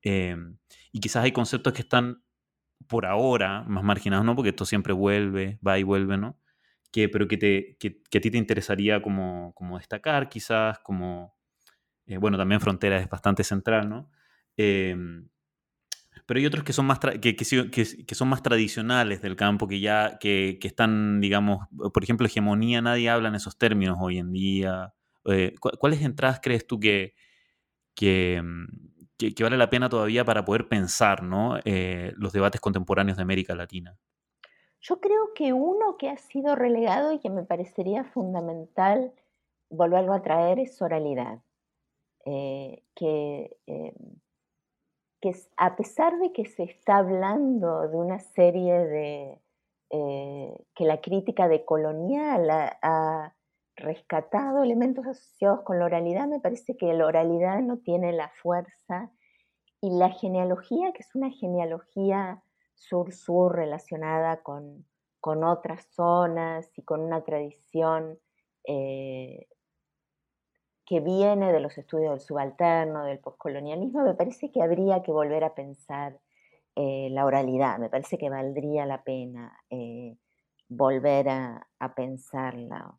[0.03, 0.59] Em,
[0.93, 2.23] y quizás hay conceptos que están
[2.89, 4.37] por ahora más marginados, ¿no?
[4.37, 6.39] Porque esto siempre vuelve, va y vuelve, ¿no?
[6.93, 11.37] Que, pero que, te, que, a ti te interesaría como, como destacar, quizás, como,
[12.07, 14.11] eh, bueno, también Frontera es bastante central, ¿no?
[14.57, 15.29] Em,
[16.27, 20.19] pero hay otros que son más, que, que, son más tradicionales del campo, que ya
[20.19, 24.95] que, están, digamos, por ejemplo, hegemonía, nadie habla en esos términos hoy en día.
[25.27, 27.15] Eh, ¿Cuáles entradas crees tú que,
[27.95, 28.41] que,
[29.43, 31.59] vale la pena todavía para poder pensar ¿no?
[31.65, 33.99] Eh, los debates contemporáneos de América Latina?
[34.81, 39.13] Yo creo que uno que ha sido relegado y que me parecería fundamental
[39.69, 41.41] volverlo a traer es oralidad.
[42.27, 43.59] Eh, que
[45.25, 49.41] que a pesar de que se está hablando de una serie de,
[49.89, 53.35] eh, que la crítica de colonial ha,
[53.77, 59.11] rescatado elementos asociados con la oralidad, me parece que la oralidad no tiene la fuerza
[59.81, 62.41] y la genealogía, que es una genealogía
[62.75, 64.87] sur-sur relacionada con,
[65.21, 68.21] con, otras zonas y con una tradición
[68.63, 69.49] eh,
[70.87, 75.45] que viene de los estudios del subalterno, del postcolonialismo, me parece que habría que volver
[75.45, 76.19] a pensar
[76.77, 80.17] eh, la oralidad, me parece que valdría la pena eh,
[80.69, 82.99] volver a, pensarla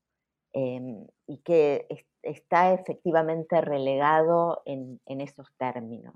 [0.54, 1.88] em, y que
[2.22, 6.16] está efectivamente relegado en, esos términos.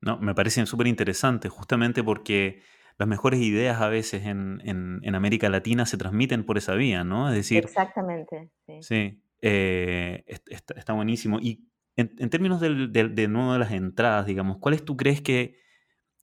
[0.00, 2.62] No, me parece súper interesante, justamente porque
[2.98, 7.28] las mejores ideas a veces en, América Latina se transmiten por esa vía, ¿no?
[7.28, 7.64] Es decir...
[7.64, 8.50] Exactamente.
[8.66, 8.82] Sí.
[8.82, 11.38] sí eh, está, buenísimo.
[11.40, 15.56] Y en, términos de nuevo de las entradas, digamos, ¿cuáles tú crees que,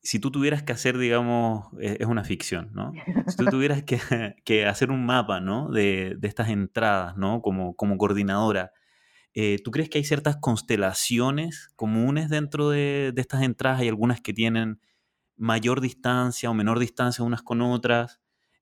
[0.01, 2.93] si tú tuvieras que hacer, digamos, e, es, una ficción, ¿no?
[3.27, 3.99] Si tú tuvieras que,
[4.45, 5.69] que hacer un mapa, ¿no?
[5.69, 7.41] De, de, estas entradas, ¿no?
[7.41, 8.71] Como, como coordinadora,
[9.33, 13.81] eh, ¿tú crees que hay ciertas constelaciones comunes dentro de, de, estas entradas?
[13.81, 14.79] ¿Hay algunas que tienen
[15.35, 18.19] mayor distancia o menor distancia unas con otras?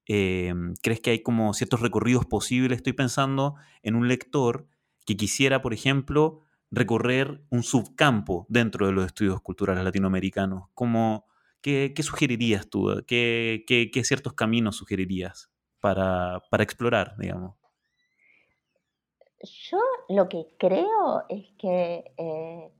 [0.07, 2.77] Em, ¿Crees que hay como ciertos recorridos posibles?
[2.77, 4.67] Estoy pensando en un lector
[5.05, 6.41] que quisiera, por ejemplo,
[6.71, 10.69] recorrer un subcampo dentro de los estudios culturales latinoamericanos.
[10.73, 11.25] Como,
[11.61, 13.03] ¿qué, sugerirías tú?
[13.07, 17.55] ¿Qué, ¿Qué, ciertos caminos sugerirías para, para explorar, digamos?
[19.41, 22.71] Yo lo que creo es que eh,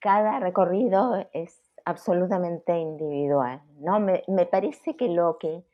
[0.00, 4.00] cada recorrido es absolutamente individual, ¿no?
[4.00, 5.64] Me, me, parece que lo que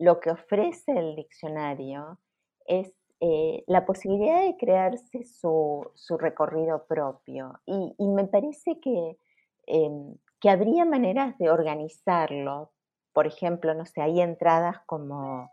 [0.00, 2.18] lo que ofrece el diccionario
[2.66, 5.86] es eh, la posibilidad de crearse su,
[6.18, 7.60] recorrido propio.
[7.66, 9.18] Y, me parece que,
[9.66, 12.72] em, que, habría maneras de organizarlo.
[13.12, 15.50] Por ejemplo, no sé, hay entradas como,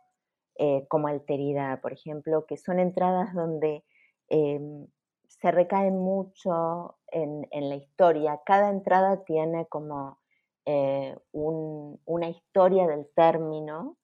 [0.56, 3.84] eh, como alteridad, por ejemplo, que son entradas donde
[4.30, 4.88] em,
[5.28, 8.42] se recae mucho en, la historia.
[8.46, 10.20] Cada entrada tiene como
[10.66, 13.98] eh, una historia del término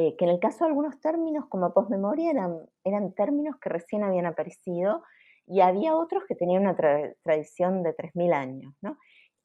[0.00, 4.04] eh, que en el caso de algunos términos como postmemoria eran, eran términos que recién
[4.04, 5.02] habían aparecido
[5.44, 8.72] y había otros que tenían una tradición de 3.000 años.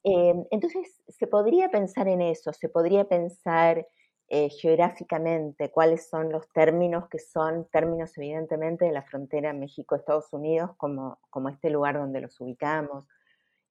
[0.04, 3.84] Em, entonces, se podría pensar en eso, se podría pensar
[4.28, 10.70] eh, geográficamente cuáles son los términos que son términos evidentemente de la frontera México-Estados Unidos
[10.76, 13.06] como, como este lugar donde los ubicamos,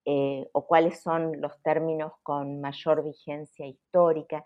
[0.03, 4.45] eh, o cuáles son los términos con mayor vigencia histórica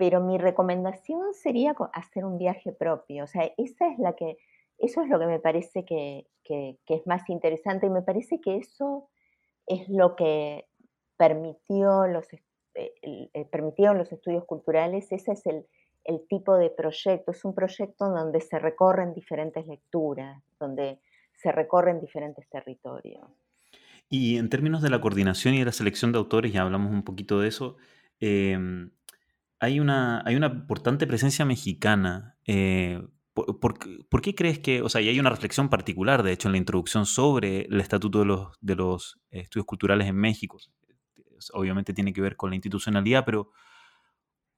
[0.00, 3.24] pero mi recomendación sería hacer un viaje propio.
[3.24, 4.38] O sea, esa es la que,
[4.78, 9.10] eso es lo que me parece que, es más interesante y me parece que eso
[9.66, 10.64] es lo que
[11.18, 12.24] permitió los,
[12.74, 15.12] eh, permitieron los estudios culturales.
[15.12, 15.66] Ese es el,
[16.30, 17.32] tipo de proyecto.
[17.32, 20.98] Es un proyecto donde se recorren diferentes lecturas, donde
[21.34, 23.28] se recorren diferentes territorios.
[24.08, 27.04] Y en términos de la coordinación y de la selección de autores, ya hablamos un
[27.04, 27.76] poquito de eso,
[28.18, 28.92] em,
[29.60, 32.38] hay, una, hay una importante presencia mexicana.
[32.46, 33.00] Eh,
[33.34, 36.58] por, qué crees que, o sea, y hay una reflexión particular, de hecho, en la
[36.58, 40.58] introducción sobre el Estatuto de los, de los Estudios Culturales en México?
[41.52, 43.50] Obviamente tiene que ver con la institucionalidad, pero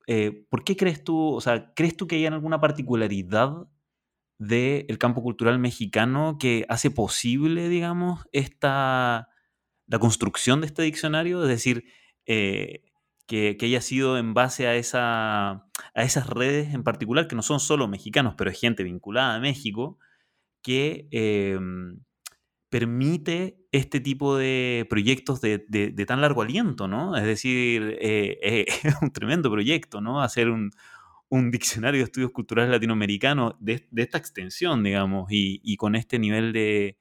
[0.06, 3.68] eh, ¿por qué crees tú, o sea, crees tú que hay alguna particularidad
[4.38, 9.28] del campo cultural mexicano que hace posible, digamos, esta,
[9.86, 11.42] la construcción de este diccionario?
[11.42, 11.84] Es decir,
[12.26, 12.91] eh,
[13.26, 17.60] que, haya sido en base a, esa, a esas redes en particular, que no son
[17.60, 19.98] solo mexicanos, pero es gente vinculada a México,
[20.62, 22.00] que em,
[22.70, 25.58] permite este tipo de proyectos de,
[26.06, 27.16] tan largo aliento, ¿no?
[27.16, 30.22] Es decir, eh, eh, es un tremendo proyecto, ¿no?
[30.22, 30.70] Hacer un,
[31.50, 36.96] diccionario de estudios culturales latinoamericanos de, esta extensión, digamos, y, con este nivel de,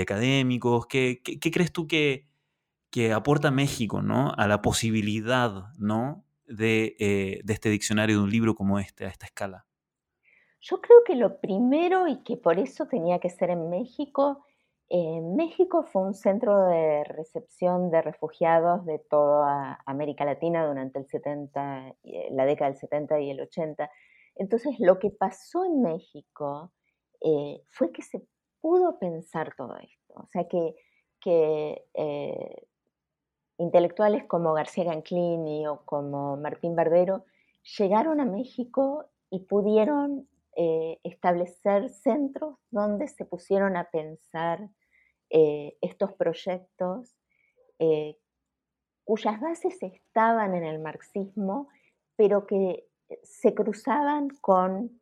[0.00, 0.86] académicos.
[0.86, 2.28] ¿Qué, crees tú que,
[2.94, 4.32] que aporta México, ¿no?
[4.36, 6.24] A la posibilidad, ¿no?
[6.46, 9.66] De, eh, de este diccionario, de un libro como este, a esta escala.
[10.60, 14.44] Yo creo que lo primero, y que por eso tenía que ser en México,
[14.90, 21.08] eh, México fue un centro de recepción de refugiados de toda América Latina durante el
[21.08, 23.90] 70, eh, la década del 70 y el 80.
[24.36, 26.70] Entonces, lo que pasó en México
[27.66, 28.22] fue que se
[28.60, 30.14] pudo pensar todo esto.
[30.14, 30.74] O sea, que,
[31.18, 31.86] que
[33.58, 37.24] intelectuales como García Ganclini o como Martín Barbero
[37.78, 44.68] llegaron a México y pudieron eh, establecer centros donde se pusieron a pensar
[45.30, 47.16] eh, estos proyectos
[47.80, 48.16] eh,
[49.04, 51.68] cuyas bases estaban en el marxismo,
[52.16, 52.86] pero que
[53.22, 55.00] se cruzaban con,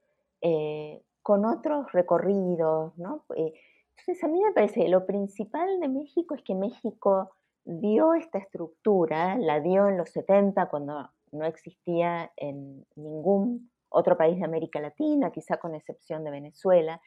[1.23, 2.95] con otros recorridos.
[2.97, 7.31] Entonces a mí me parece que lo principal de México es que México
[7.65, 14.39] dio esta estructura, la dio en los 70 cuando no existía en ningún otro país
[14.39, 17.01] de América Latina, quizá con excepción de Venezuela,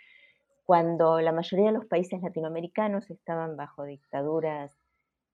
[0.66, 4.76] cuando la mayoría de los países latinoamericanos estaban bajo dictaduras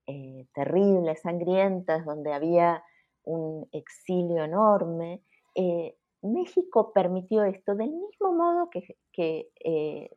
[0.06, 2.84] eh, terribles, sangrientas, donde había
[3.24, 5.22] un exilio enorme,
[5.54, 10.10] eh, México permitió esto del mismo modo que, eh,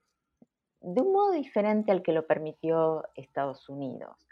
[0.82, 4.25] de un modo diferente al que lo permitió Estados Unidos.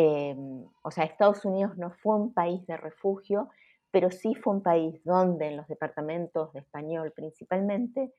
[0.00, 3.48] Em, o sea, Estados Unidos no fue un país de refugio,
[3.90, 8.12] pero sí fue un país donde en los departamentos de español principalmente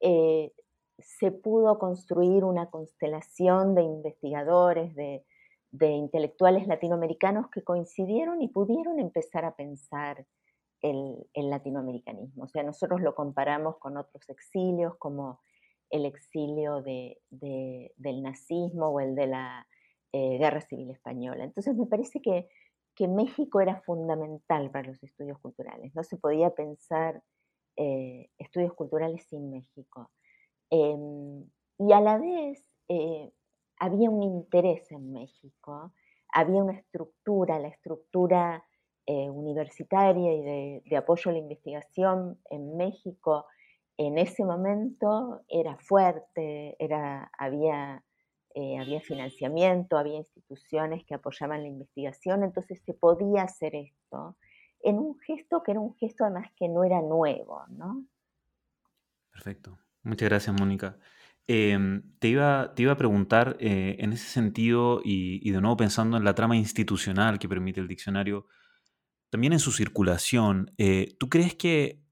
[0.00, 0.50] eh,
[0.98, 5.22] se pudo construir una constelación de investigadores, de,
[5.80, 10.24] intelectuales latinoamericanos que coincidieron y pudieron empezar a pensar
[10.80, 12.44] el, latinoamericanismo.
[12.44, 15.40] O sea, nosotros lo comparamos con otros exilios como
[15.90, 19.66] el exilio del nazismo o el de la
[20.12, 21.44] eh, Guerra Civil Española.
[21.44, 22.48] Entonces me parece que,
[23.00, 25.94] México era fundamental para los estudios culturales.
[25.94, 27.22] No se podía pensar
[27.76, 30.10] eh, estudios culturales sin México.
[30.68, 31.44] Em,
[31.78, 33.30] y a la vez eh,
[33.78, 35.92] había un interés en México,
[36.32, 38.64] había una estructura, la estructura
[39.06, 43.46] universitaria y de, apoyo a la investigación en México
[43.98, 48.04] en ese momento era fuerte, era, había
[48.60, 54.36] eh, había financiamiento, había instituciones que apoyaban la investigación, entonces se podía hacer esto
[54.80, 58.04] en un gesto que era un gesto además que no era nuevo, ¿no?
[59.30, 59.78] Perfecto.
[60.02, 60.98] Muchas gracias, Mónica.
[61.46, 66.16] Em, te, iba, te iba a preguntar eh, en ese sentido y, de nuevo pensando
[66.16, 68.46] en la trama institucional que permite el diccionario,
[69.30, 72.02] también en su circulación, eh, ¿tú crees que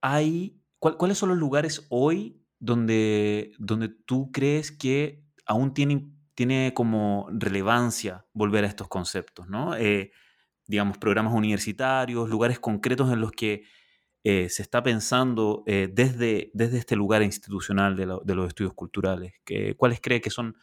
[0.00, 7.28] hay, cuáles son los lugares hoy donde, donde tú crees que aún tiene, tiene como
[7.32, 9.76] relevancia volver a estos conceptos, ¿no?
[9.76, 10.12] Eh,
[10.66, 13.64] digamos, programas universitarios, lugares concretos en los que
[14.24, 19.34] eh, se está pensando eh, desde, desde este lugar institucional de, los estudios culturales.
[19.44, 20.56] Que, ¿Cuáles cree que son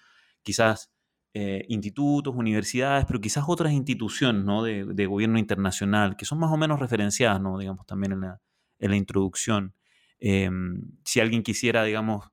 [0.44, 0.92] quizás
[1.34, 4.64] institutos, universidades, pero quizás otras instituciones ¿no?
[4.64, 7.58] de, gobierno internacional que son más o menos referenciadas, ¿no?
[7.58, 8.42] digamos, también en la,
[8.80, 9.74] en la introducción?
[10.20, 12.30] Em, si alguien quisiera, digamos,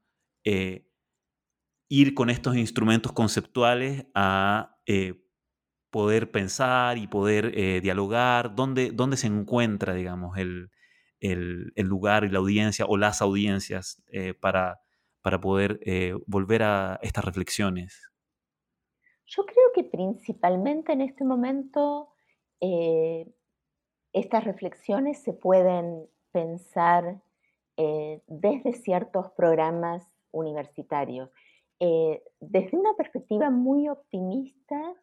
[1.88, 5.24] ir con estos instrumentos conceptuales a eh,
[5.90, 10.70] poder pensar y poder eh, dialogar, dónde, dónde, se encuentra, digamos, el,
[11.76, 14.80] lugar y la audiencia o las audiencias eh, para,
[15.22, 15.80] para poder
[16.26, 18.10] volver a estas reflexiones.
[19.26, 22.10] Yo creo que principalmente en este momento
[24.12, 27.20] estas reflexiones se pueden pensar
[27.76, 31.30] desde ciertos programas universitarios.
[31.80, 34.94] Eh, desde una perspectiva muy optimista,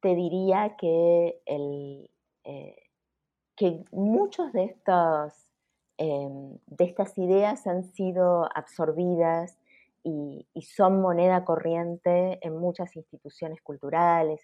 [0.00, 2.10] te diría que, el,
[2.44, 2.76] eh,
[3.92, 9.58] muchos em, de estas ideas han sido absorbidas
[10.02, 14.40] y, son moneda corriente en muchas instituciones culturales,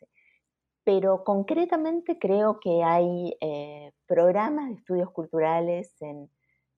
[0.84, 6.30] pero concretamente creo que hay eh, programas de estudios culturales en,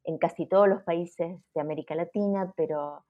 [0.04, 3.04] en, casi todos los países de América Latina, pero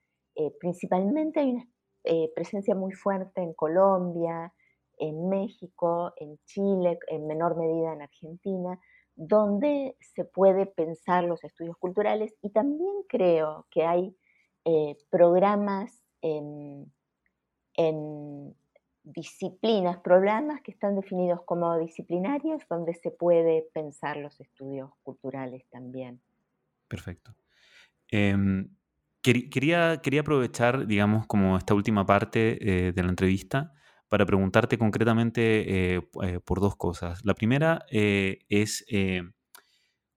[0.60, 1.68] principalmente hay una
[2.04, 4.52] eh, presencia muy fuerte en Colombia,
[4.98, 8.78] en México, en Chile, en menor medida en Argentina,
[9.14, 14.16] donde se puede pensar los estudios culturales y también creo que hay
[14.64, 16.92] eh, programas en,
[19.04, 26.20] disciplinas, programas que están definidos como disciplinarios, donde se puede pensar los estudios culturales también.
[26.88, 27.34] Perfecto.
[28.10, 28.68] Em,
[29.20, 33.72] Quería, quería aprovechar, digamos, como esta última parte eh, de la entrevista
[34.08, 37.24] para preguntarte concretamente eh, eh, por dos cosas.
[37.24, 38.86] La primera es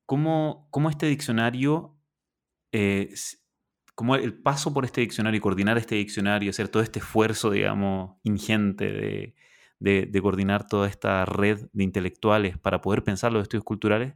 [0.06, 1.97] ¿cómo, ¿cómo, este diccionario,
[3.95, 8.18] cómo el paso por este diccionario y coordinar este diccionario, hacer todo este esfuerzo, digamos,
[8.24, 9.36] ingente de,
[9.80, 14.14] de, de coordinar toda esta red de intelectuales para poder pensar los estudios culturales,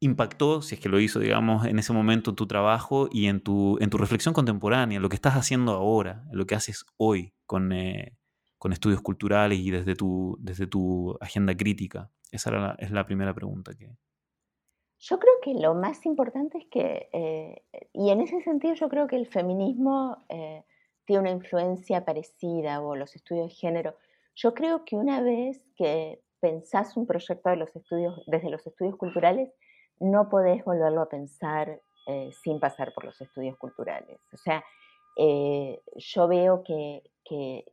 [0.00, 3.40] impactó, si es que lo hizo, digamos, en ese momento en tu trabajo y en
[3.40, 7.72] tu, en tu reflexión contemporánea, lo que estás haciendo ahora, lo que haces hoy con,
[7.72, 8.16] eh,
[8.58, 12.10] con estudios culturales y desde tu, desde tu agenda crítica?
[12.30, 13.96] Esa es la primera pregunta que...
[15.00, 19.06] Yo creo que lo más importante es que, eh, y en ese sentido yo creo
[19.06, 20.64] que el feminismo eh,
[21.04, 23.96] tiene una influencia parecida o los estudios de género.
[24.34, 28.96] Yo creo que una vez que pensás un proyecto de los estudios, desde los estudios
[28.96, 29.50] culturales,
[30.00, 34.18] no podés volverlo a pensar eh, sin pasar por los estudios culturales.
[34.32, 34.64] O sea,
[35.16, 37.64] eh, yo veo que, eh,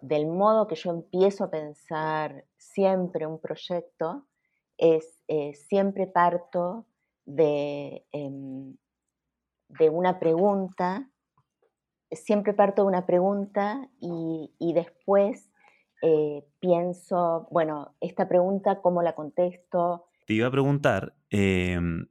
[0.00, 4.26] del modo que yo empiezo a pensar siempre un proyecto,
[4.76, 5.22] es
[5.68, 6.86] siempre parto
[7.24, 8.76] de, em,
[9.68, 11.08] de una pregunta,
[12.10, 15.51] siempre parto de una pregunta y, y después
[16.02, 20.06] eh, pienso, bueno, esta pregunta, ¿cómo la contesto?
[20.26, 22.06] Te iba a preguntar, em,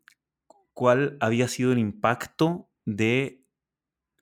[0.73, 3.43] ¿cuál había sido el impacto de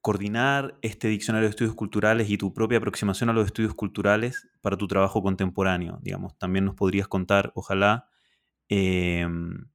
[0.02, 4.78] coordinar este diccionario de estudios culturales y tu propia aproximación a los estudios culturales para
[4.78, 6.00] tu trabajo contemporáneo?
[6.02, 8.10] Digamos, también nos podrías contar, ojalá,
[8.70, 9.70] em,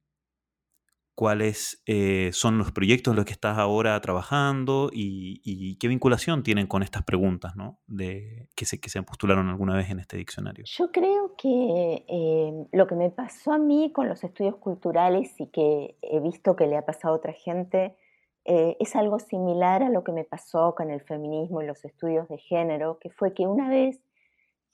[1.15, 6.67] cuáles eh, son los proyectos en los que estás ahora trabajando y, qué vinculación tienen
[6.67, 7.79] con estas preguntas ¿no?
[7.87, 10.65] de, que, se, que se postularon alguna vez en este diccionario.
[10.67, 15.47] Yo creo que eh, lo que me pasó a mí con los estudios culturales y
[15.47, 17.95] que he visto que le ha pasado a otra gente
[18.43, 22.27] eh, es algo similar a lo que me pasó con el feminismo y los estudios
[22.27, 24.01] de género, que fue que una vez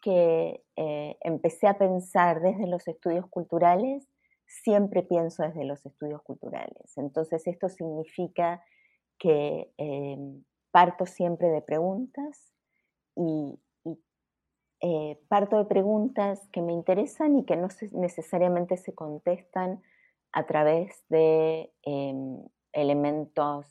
[0.01, 0.63] que
[1.21, 4.10] empecé a pensar desde los estudios culturales,
[4.63, 6.97] siempre pienso desde los estudios culturales.
[6.97, 8.63] Entonces esto significa
[9.17, 12.53] que em, parto siempre de preguntas
[13.15, 13.59] y,
[14.81, 19.81] eh, parto de preguntas que me interesan y que no necesariamente se contestan
[20.33, 22.43] a través de em,
[22.73, 23.65] elementos,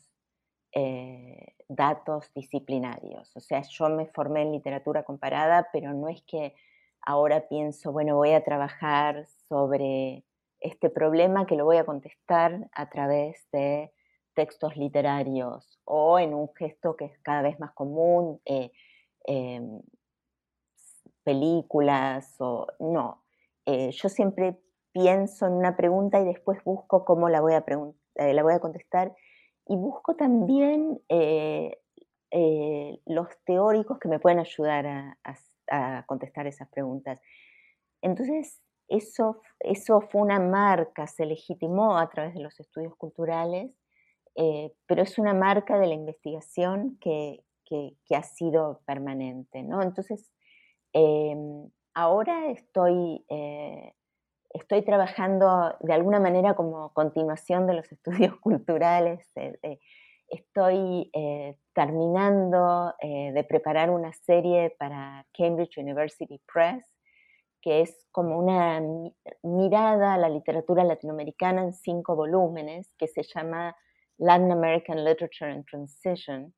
[0.72, 3.36] eh, datos disciplinarios.
[3.36, 6.54] O sea, yo me formé en literatura comparada, pero no es que
[7.02, 10.24] ahora pienso, bueno, voy a trabajar sobre
[10.60, 13.92] este problema que lo voy a contestar a través de
[14.34, 18.70] textos literarios o en un gesto que es cada vez más común, eh,
[19.24, 19.80] em,
[21.24, 23.24] películas o no.
[23.66, 24.58] Eh, yo siempre
[24.92, 27.64] pienso en una pregunta y después busco cómo la voy a,
[28.16, 29.14] eh, la voy a contestar
[29.66, 31.00] y busco también
[33.06, 35.18] los teóricos que me pueden ayudar a,
[35.68, 37.20] a contestar esas preguntas.
[38.02, 38.60] Entonces,
[38.90, 43.70] eso, eso fue una marca, se legitimó a través de los estudios culturales,
[44.34, 47.44] eh, pero es una marca de la investigación que,
[48.12, 49.62] ha sido permanente.
[49.62, 49.80] ¿no?
[49.80, 50.32] Entonces,
[50.92, 53.94] em, ahora estoy, eh,
[54.52, 59.24] estoy trabajando de alguna manera como continuación de los estudios culturales.
[59.36, 59.78] Eh,
[60.28, 61.10] estoy
[61.72, 66.89] terminando de preparar una serie para Cambridge University Press
[67.60, 68.82] que es como una
[69.42, 73.76] mirada a la literatura latinoamericana en cinco volúmenes, que se llama
[74.18, 76.54] Latin American Literature and Transition,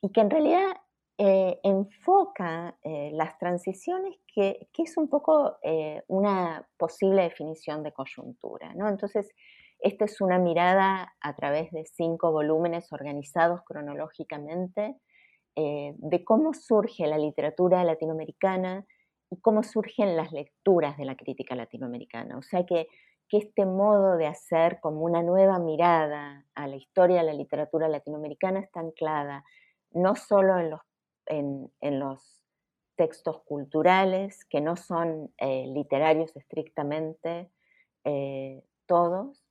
[0.00, 0.76] y que en realidad
[1.20, 8.72] eh, enfoca eh, las transiciones, que, es un poco eh, una posible definición de coyuntura.
[8.74, 8.88] ¿no?
[8.88, 9.28] Entonces,
[9.80, 14.96] esta es una mirada a través de cinco volúmenes organizados cronológicamente
[15.56, 18.86] de cómo surge la literatura latinoamericana
[19.30, 22.38] y cómo surgen las lecturas de la crítica latinoamericana.
[22.38, 22.88] O sea que,
[23.30, 28.60] este modo de hacer como una nueva mirada a la historia de la literatura latinoamericana
[28.60, 29.44] está anclada
[29.90, 30.80] no solo en los,
[31.26, 32.42] en, los
[32.96, 37.50] textos culturales, que no son eh, literarios estrictamente
[38.04, 39.44] eh, todos,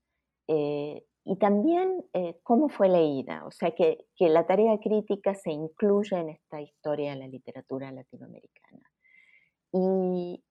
[0.48, 2.04] eh, y también
[2.42, 7.12] cómo fue leída, o sea que, que, la tarea crítica se incluye en esta historia
[7.12, 8.90] de la literatura latinoamericana.
[9.72, 10.44] Y,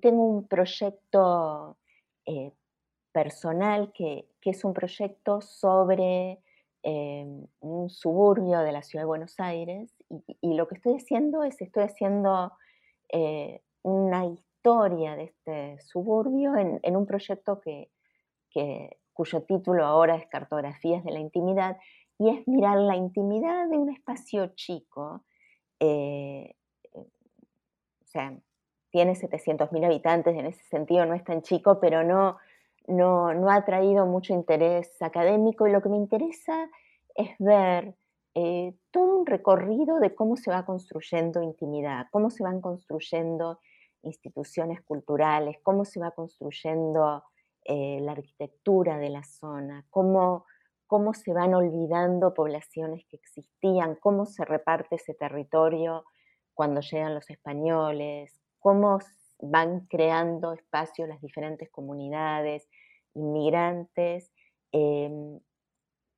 [0.00, 1.76] tengo un proyecto
[2.24, 2.52] eh,
[3.12, 6.40] personal que, es un proyecto sobre
[6.82, 7.26] eh,
[7.60, 9.94] un suburbio de la ciudad de Buenos Aires
[10.40, 12.52] y, lo que estoy haciendo es, estoy haciendo
[13.12, 17.90] eh, una historia de este suburbio en, un proyecto que,
[19.12, 21.76] cuyo título ahora es Cartografías de la Intimidad
[22.18, 25.24] y es mirar la intimidad de un espacio chico
[28.10, 28.36] o sea,
[28.90, 32.38] tiene 700.000 habitantes, en ese sentido no es tan chico, pero no,
[32.88, 35.68] no, ha traído mucho interés académico.
[35.68, 36.68] Y lo que me interesa
[37.14, 37.94] es ver
[38.34, 43.60] eh, todo un recorrido de cómo se va construyendo intimidad, cómo se van construyendo
[44.02, 47.22] instituciones culturales, cómo se va construyendo
[47.64, 50.46] eh, la arquitectura de la zona, cómo,
[50.88, 56.04] cómo se van olvidando poblaciones que existían, cómo se reparte ese territorio
[56.60, 58.98] cuando llegan los españoles, cómo
[59.40, 62.68] van creando espacios las diferentes comunidades,
[63.14, 64.30] inmigrantes,
[64.70, 65.40] em,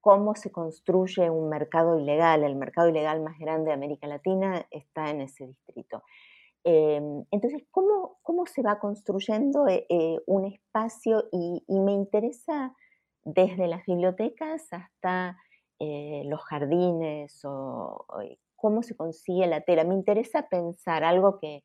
[0.01, 2.43] cómo se construye un mercado ilegal.
[2.43, 6.03] El mercado ilegal más grande de América Latina está en ese distrito.
[6.64, 11.28] Em, entonces, ¿cómo, ¿cómo, se va construyendo eh, eh, un espacio?
[11.30, 12.74] Y, me interesa
[13.22, 15.36] desde las bibliotecas hasta
[15.78, 18.07] eh, los jardines o,
[18.63, 19.83] cómo se consigue la tela.
[19.83, 21.65] Me interesa pensar algo que,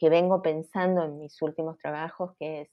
[0.00, 2.70] vengo pensando en mis últimos trabajos, que es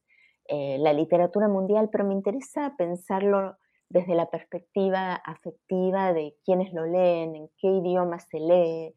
[0.47, 3.57] eh, la literatura mundial, pero me interesa pensarlo
[3.89, 8.93] desde la perspectiva afectiva de quienes lo leen, en qué idioma se lee,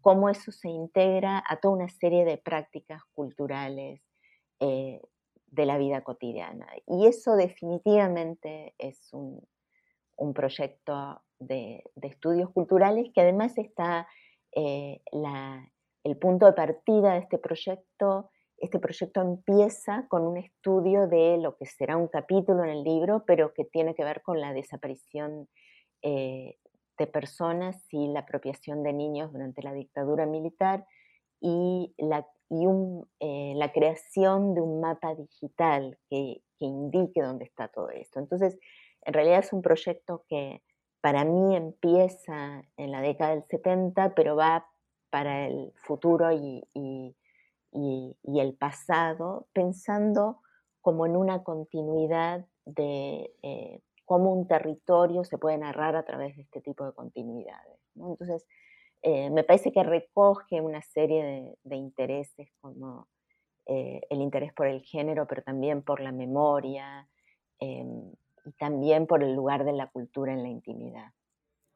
[0.00, 4.00] cómo eso se integra a toda una serie de prácticas culturales
[4.60, 5.00] eh,
[5.46, 6.66] de la vida cotidiana.
[6.86, 9.42] Y eso definitivamente es un,
[10.34, 14.06] proyecto de, estudios culturales que además está
[14.54, 15.00] eh,
[16.04, 18.30] el punto de partida de este proyecto.
[18.58, 23.24] Este proyecto empieza con un estudio de lo que será un capítulo en el libro,
[23.26, 25.48] pero que tiene que ver con la desaparición
[26.02, 26.56] eh,
[26.98, 30.84] de personas y la apropiación de niños durante la dictadura militar
[31.40, 32.28] y la,
[33.20, 38.20] eh, la creación de un mapa digital que, que indique dónde está todo esto.
[38.20, 38.58] Entonces,
[39.04, 40.62] en realidad es un proyecto que,
[41.02, 44.66] para mí empieza en la década del 70, pero va
[45.10, 46.64] para el futuro y,
[47.72, 50.40] el pasado, pensando
[50.80, 56.42] como en una continuidad de eh, cómo un territorio se puede narrar a través de
[56.42, 57.78] este tipo de continuidades.
[57.96, 58.46] Entonces,
[59.02, 63.08] eh, me parece que recoge una serie de, intereses como
[63.66, 67.08] eh, el interés por el género, pero también por la memoria,
[67.58, 68.12] em,
[68.44, 71.12] y también por el lugar de la cultura en la intimidad.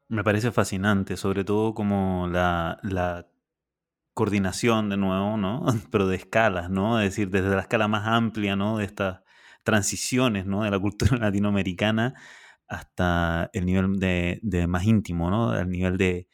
[0.09, 3.27] Me parece fascinante, sobre todo como la,
[4.14, 5.67] coordinación de nuevo, ¿no?
[5.91, 7.01] Pero de escalas, ¿no?
[7.01, 8.79] Es decir, desde la escala más amplia, ¿no?
[8.79, 9.21] De estas
[9.62, 10.62] transiciones, ¿no?
[10.62, 12.14] De la cultura latinoamericana
[12.69, 15.59] hasta el nivel de, más íntimo, ¿no?
[15.59, 16.29] El nivel de,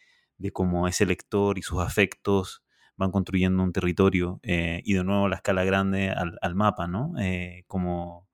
[0.53, 2.63] cómo ese lector y sus afectos
[2.97, 7.15] van construyendo un territorio eh, y de nuevo la escala grande al, mapa, ¿no?
[7.19, 8.29] Eh, como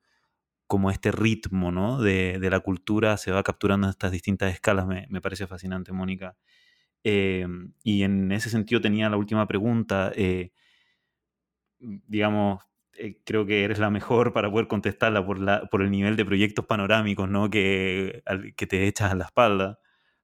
[0.69, 2.01] como este ritmo ¿no?
[2.01, 4.87] de, la cultura se va capturando en estas distintas escalas.
[4.87, 6.37] Me, parece fascinante, Mónica.
[7.03, 10.13] Em, y en ese sentido tenía la última pregunta.
[10.15, 10.53] Eh,
[11.81, 12.63] digamos,
[12.99, 16.25] eh, creo que eres la mejor para poder contestarla por, la, por el nivel de
[16.27, 17.49] proyectos panorámicos ¿no?
[17.51, 18.23] que,
[18.57, 19.79] que te echas a la espalda.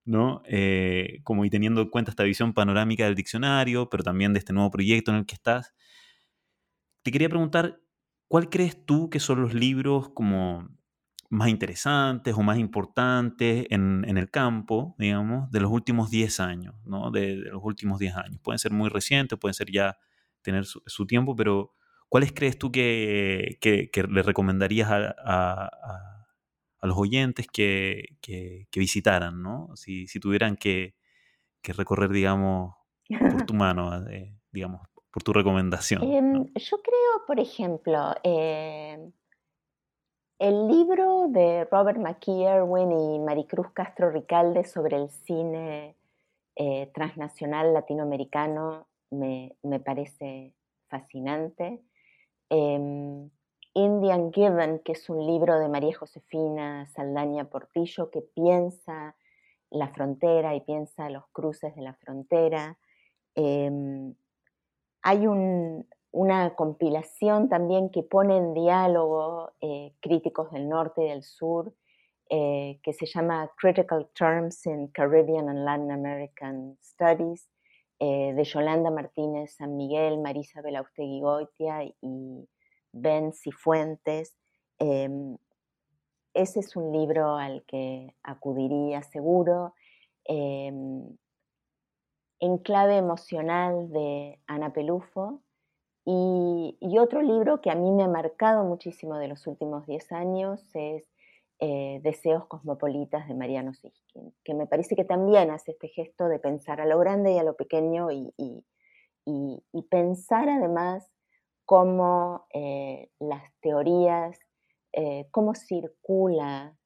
[0.05, 0.43] ¿no?
[0.47, 4.53] Eh, como y teniendo en cuenta esta visión panorámica del diccionario, pero también de este
[4.53, 5.75] nuevo proyecto en el que estás,
[7.03, 7.81] te quería preguntar
[8.29, 10.69] ¿cuál crees tú que son los libros como
[11.35, 17.11] más interesantes o más importantes en, el campo, digamos, de los últimos 10 años, ¿no?
[17.11, 18.41] De, los últimos 10 años.
[18.43, 19.99] Pueden ser muy recientes, pueden ser ya
[20.43, 21.75] tener su, tiempo, pero
[22.09, 25.71] ¿cuáles crees tú que, le recomendarías a,
[26.83, 28.19] los oyentes que,
[28.75, 29.71] visitaran, ¿no?
[29.75, 30.95] Si, tuvieran que,
[31.65, 32.77] recorrer, digamos,
[33.09, 33.09] por
[33.47, 34.83] tu mano, eh, digamos,
[35.15, 36.03] por tu recomendación?
[36.03, 39.13] Em, yo creo, por ejemplo, em,
[40.37, 45.97] El libro de Robert McKee Irwin y Maricruz Castro Ricalde sobre el cine
[46.57, 50.53] eh, transnacional latinoamericano me, parece
[50.89, 51.81] fascinante.
[52.51, 53.31] Em,
[53.75, 59.15] Indian Given, que es un libro de María Josefina Saldaña Portillo, que piensa
[59.71, 62.77] la frontera y piensa los cruces de la frontera.
[63.37, 64.15] Em,
[65.05, 71.75] hay una compilación también que pone en diálogo eh, críticos del norte y del sur,
[72.31, 77.47] eh, que se llama Critical Terms in Caribbean and Latin American Studies,
[77.99, 82.49] eh, de Yolanda Martínez San Miguel, Marisa Belaustegui Goitia y
[82.93, 84.35] Ben Cifuentes.
[84.79, 85.37] Em,
[86.33, 89.75] ese es un libro al que acudiría seguro.
[92.41, 95.43] Em, en clave emocional de Ana Pelufo.
[96.07, 100.61] Y, otro libro que a mí me ha marcado muchísimo de los últimos 10 años
[100.75, 101.05] es
[101.61, 106.39] eh, Deseos Cosmopolitas de Mariano Siskin, que me parece que también hace este gesto de
[106.39, 108.33] pensar a lo grande y a lo pequeño y,
[109.91, 111.11] pensar además
[111.65, 114.39] cómo eh, las teorías,
[114.93, 116.77] eh, cómo circula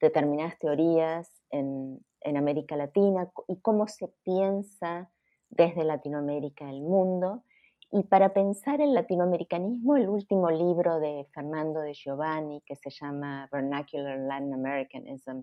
[0.00, 5.10] determinadas teorías en, en América Latina y cómo se piensa
[5.48, 7.44] desde Latinoamérica el mundo.
[7.92, 13.48] Y para pensar el latinoamericanismo, el último libro de Fernando de Giovanni, que se llama
[13.52, 15.42] Vernacular Latin Americanism,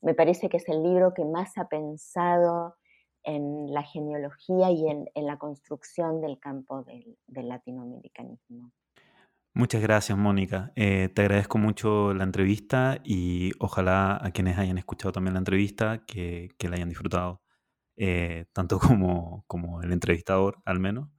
[0.00, 2.76] me parece que es el libro que más ha pensado
[3.24, 8.72] en la genealogía y en, la construcción del campo del latinoamericanismo.
[9.54, 10.72] Muchas gracias, Mónica.
[10.76, 16.04] Eh, te agradezco mucho la entrevista y ojalá a quienes hayan escuchado también la entrevista
[16.06, 17.42] que, la hayan disfrutado,
[17.96, 21.10] eh, tanto como, como, el entrevistador al menos.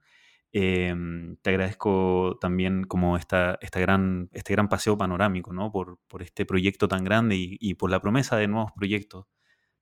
[0.52, 5.70] Em, te agradezco también como esta, esta gran, este gran paseo panorámico ¿no?
[5.72, 9.26] por, por este proyecto tan grande y, y, por la promesa de nuevos proyectos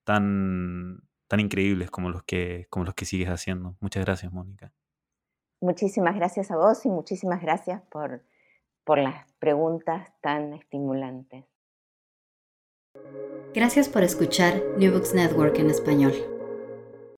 [0.04, 3.76] tan, tan increíbles como los, que, como los que sigues haciendo.
[3.80, 4.72] Muchas gracias, Mónica.
[5.60, 8.22] Muchísimas gracias a vos y muchísimas gracias por
[8.84, 11.44] por las preguntas tan estimulantes.
[13.54, 16.12] Gracias por escuchar New Books Network en español.